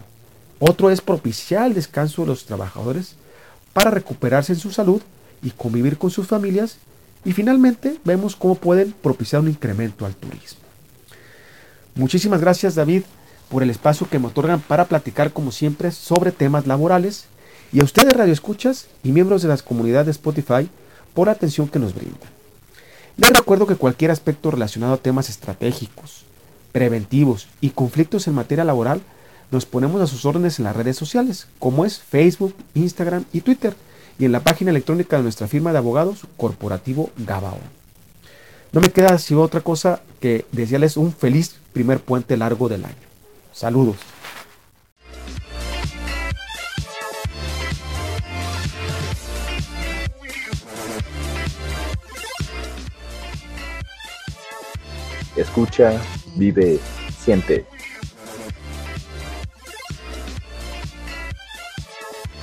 Otro 0.58 0.90
es 0.90 1.00
propiciar 1.00 1.66
el 1.66 1.74
descanso 1.74 2.22
de 2.22 2.28
los 2.28 2.46
trabajadores 2.46 3.16
para 3.72 3.90
recuperarse 3.90 4.52
en 4.52 4.58
su 4.58 4.70
salud 4.70 5.02
y 5.42 5.50
convivir 5.50 5.98
con 5.98 6.10
sus 6.10 6.26
familias 6.26 6.78
y 7.24 7.32
finalmente 7.32 7.98
vemos 8.04 8.36
cómo 8.36 8.54
pueden 8.54 8.92
propiciar 8.92 9.42
un 9.42 9.48
incremento 9.48 10.06
al 10.06 10.14
turismo. 10.14 10.60
Muchísimas 11.94 12.40
gracias 12.40 12.74
David 12.74 13.02
por 13.50 13.62
el 13.62 13.70
espacio 13.70 14.08
que 14.08 14.18
me 14.18 14.28
otorgan 14.28 14.60
para 14.60 14.86
platicar 14.86 15.32
como 15.32 15.52
siempre 15.52 15.90
sobre 15.90 16.32
temas 16.32 16.66
laborales 16.66 17.26
y 17.72 17.80
a 17.80 17.84
ustedes 17.84 18.14
Radio 18.14 18.32
Escuchas 18.32 18.86
y 19.02 19.12
miembros 19.12 19.42
de 19.42 19.48
las 19.48 19.62
comunidades 19.62 20.06
de 20.06 20.12
Spotify 20.12 20.68
por 21.14 21.26
la 21.26 21.32
atención 21.32 21.68
que 21.68 21.78
nos 21.78 21.94
brindan. 21.94 22.30
Les 23.16 23.30
recuerdo 23.30 23.66
que 23.66 23.76
cualquier 23.76 24.10
aspecto 24.10 24.50
relacionado 24.50 24.94
a 24.94 24.98
temas 24.98 25.28
estratégicos, 25.28 26.24
preventivos 26.72 27.48
y 27.60 27.70
conflictos 27.70 28.26
en 28.26 28.34
materia 28.34 28.64
laboral 28.64 29.00
nos 29.50 29.66
ponemos 29.66 30.00
a 30.00 30.06
sus 30.06 30.24
órdenes 30.24 30.58
en 30.58 30.64
las 30.64 30.76
redes 30.76 30.96
sociales, 30.96 31.46
como 31.58 31.84
es 31.84 31.98
Facebook, 31.98 32.54
Instagram 32.74 33.24
y 33.32 33.40
Twitter 33.40 33.76
y 34.18 34.24
en 34.24 34.32
la 34.32 34.40
página 34.40 34.70
electrónica 34.70 35.16
de 35.16 35.22
nuestra 35.22 35.46
firma 35.46 35.72
de 35.72 35.78
abogados 35.78 36.26
corporativo 36.36 37.10
Gabao. 37.18 37.58
No 38.72 38.80
me 38.80 38.90
queda 38.90 39.18
sino 39.18 39.42
otra 39.42 39.60
cosa 39.60 40.00
que 40.20 40.44
desearles 40.52 40.96
un 40.96 41.12
feliz 41.12 41.56
primer 41.72 42.00
puente 42.00 42.36
largo 42.36 42.68
del 42.68 42.84
año. 42.84 42.94
Saludos. 43.52 43.96
Escucha, 55.36 56.00
vive, 56.34 56.80
siente. 57.22 57.66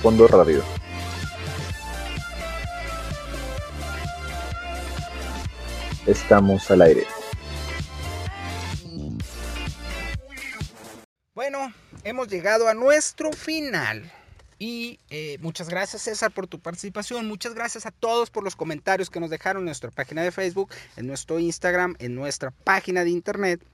Fondo 0.04 0.28
Radio. 0.28 0.62
Estamos 6.06 6.70
al 6.70 6.82
aire. 6.82 7.06
Bueno, 11.34 11.72
hemos 12.02 12.28
llegado 12.28 12.68
a 12.68 12.74
nuestro 12.74 13.32
final. 13.32 14.12
Y 14.58 15.00
eh, 15.08 15.38
muchas 15.40 15.70
gracias 15.70 16.02
César 16.02 16.32
por 16.32 16.48
tu 16.48 16.60
participación, 16.60 17.26
muchas 17.26 17.54
gracias 17.54 17.86
a 17.86 17.90
todos 17.90 18.30
por 18.30 18.44
los 18.44 18.56
comentarios 18.56 19.08
que 19.08 19.20
nos 19.20 19.30
dejaron 19.30 19.62
en 19.62 19.66
nuestra 19.66 19.90
página 19.90 20.22
de 20.22 20.32
Facebook, 20.32 20.70
en 20.96 21.06
nuestro 21.06 21.38
Instagram, 21.38 21.96
en 21.98 22.14
nuestra 22.14 22.50
página 22.50 23.04
de 23.04 23.10
internet. 23.10 23.64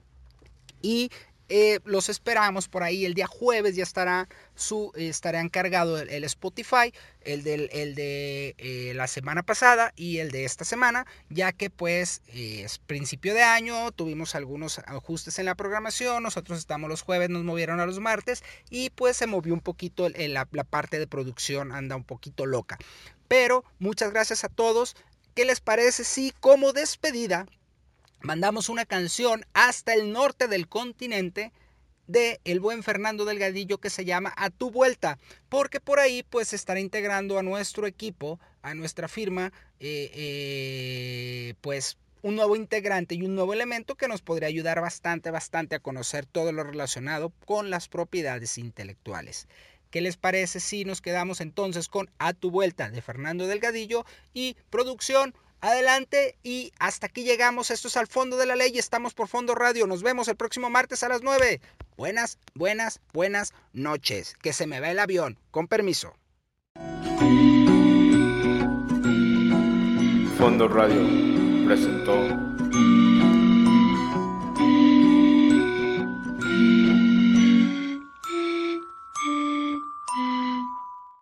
Y 0.81 1.11
eh, 1.53 1.79
los 1.83 2.07
esperamos 2.07 2.69
por 2.69 2.81
ahí. 2.81 3.05
El 3.05 3.13
día 3.13 3.27
jueves 3.27 3.75
ya 3.75 3.83
estará 3.83 4.29
su 4.55 4.93
estará 4.95 5.41
encargado 5.41 5.99
el, 5.99 6.23
Spotify, 6.23 6.93
el, 7.21 7.43
del, 7.43 7.69
el 7.73 7.93
de 7.93 8.55
eh, 8.57 8.93
la 8.95 9.07
semana 9.07 9.43
pasada 9.43 9.91
y 9.97 10.19
el 10.19 10.31
de 10.31 10.45
esta 10.45 10.63
semana, 10.63 11.05
ya 11.29 11.51
que 11.51 11.69
pues 11.69 12.21
eh, 12.27 12.61
es 12.63 12.79
principio 12.79 13.33
de 13.33 13.43
año, 13.43 13.91
tuvimos 13.91 14.33
algunos 14.33 14.79
ajustes 14.79 15.39
en 15.39 15.45
la 15.45 15.55
programación, 15.55 16.23
nosotros 16.23 16.57
estamos 16.57 16.89
los 16.89 17.01
jueves, 17.01 17.29
nos 17.29 17.43
movieron 17.43 17.81
a 17.81 17.85
los 17.85 17.99
martes 17.99 18.45
y 18.69 18.89
pues 18.91 19.17
se 19.17 19.27
movió 19.27 19.53
un 19.53 19.59
poquito 19.59 20.07
la, 20.07 20.47
la 20.51 20.63
parte 20.63 20.99
de 20.99 21.07
producción, 21.07 21.73
anda 21.73 21.97
un 21.97 22.05
poquito 22.05 22.45
loca. 22.45 22.77
Pero 23.27 23.65
muchas 23.77 24.11
gracias 24.11 24.45
a 24.45 24.49
todos. 24.49 24.95
¿Qué 25.35 25.43
les 25.43 25.59
parece 25.59 26.05
si 26.05 26.31
como 26.39 26.71
despedida 26.71 27.45
mandamos 28.21 28.69
una 28.69 28.85
canción 28.85 29.45
hasta 29.53 29.93
el 29.93 30.11
norte 30.11 30.47
del 30.47 30.67
continente 30.67 31.51
de 32.07 32.41
el 32.43 32.59
buen 32.59 32.83
Fernando 32.83 33.25
Delgadillo 33.25 33.79
que 33.79 33.89
se 33.89 34.05
llama 34.05 34.33
A 34.35 34.49
tu 34.49 34.69
vuelta, 34.71 35.17
porque 35.49 35.79
por 35.79 35.99
ahí 35.99 36.23
pues 36.23 36.53
estará 36.53 36.79
integrando 36.79 37.39
a 37.39 37.43
nuestro 37.43 37.87
equipo, 37.87 38.39
a 38.61 38.73
nuestra 38.73 39.07
firma, 39.07 39.53
eh, 39.79 40.11
eh, 40.13 41.53
pues 41.61 41.97
un 42.21 42.35
nuevo 42.35 42.55
integrante 42.55 43.15
y 43.15 43.23
un 43.23 43.35
nuevo 43.35 43.53
elemento 43.53 43.95
que 43.95 44.07
nos 44.07 44.21
podría 44.21 44.47
ayudar 44.47 44.81
bastante, 44.81 45.31
bastante 45.31 45.75
a 45.75 45.79
conocer 45.79 46.25
todo 46.25 46.51
lo 46.51 46.63
relacionado 46.63 47.31
con 47.45 47.69
las 47.69 47.87
propiedades 47.87 48.57
intelectuales. 48.57 49.47
¿Qué 49.89 50.01
les 50.01 50.17
parece 50.17 50.59
si 50.59 50.85
nos 50.85 51.01
quedamos 51.01 51.41
entonces 51.41 51.87
con 51.87 52.09
A 52.19 52.33
tu 52.33 52.51
vuelta 52.51 52.89
de 52.89 53.01
Fernando 53.01 53.47
Delgadillo 53.47 54.05
y 54.33 54.55
producción? 54.69 55.33
Adelante 55.61 56.35
y 56.43 56.73
hasta 56.79 57.05
aquí 57.05 57.23
llegamos. 57.23 57.69
Esto 57.69 57.87
es 57.87 57.95
al 57.95 58.07
fondo 58.07 58.35
de 58.35 58.47
la 58.47 58.55
ley. 58.55 58.77
Estamos 58.77 59.13
por 59.13 59.27
Fondo 59.27 59.53
Radio. 59.53 59.85
Nos 59.85 60.01
vemos 60.01 60.27
el 60.27 60.35
próximo 60.35 60.71
martes 60.71 61.03
a 61.03 61.09
las 61.09 61.21
9. 61.21 61.61
Buenas, 61.97 62.39
buenas, 62.55 62.99
buenas 63.13 63.53
noches. 63.71 64.35
Que 64.41 64.53
se 64.53 64.65
me 64.65 64.79
va 64.79 64.89
el 64.89 64.99
avión. 64.99 65.37
Con 65.51 65.67
permiso. 65.67 66.15
Fondo 70.37 70.67
Radio 70.67 71.07
presentó 71.67 72.50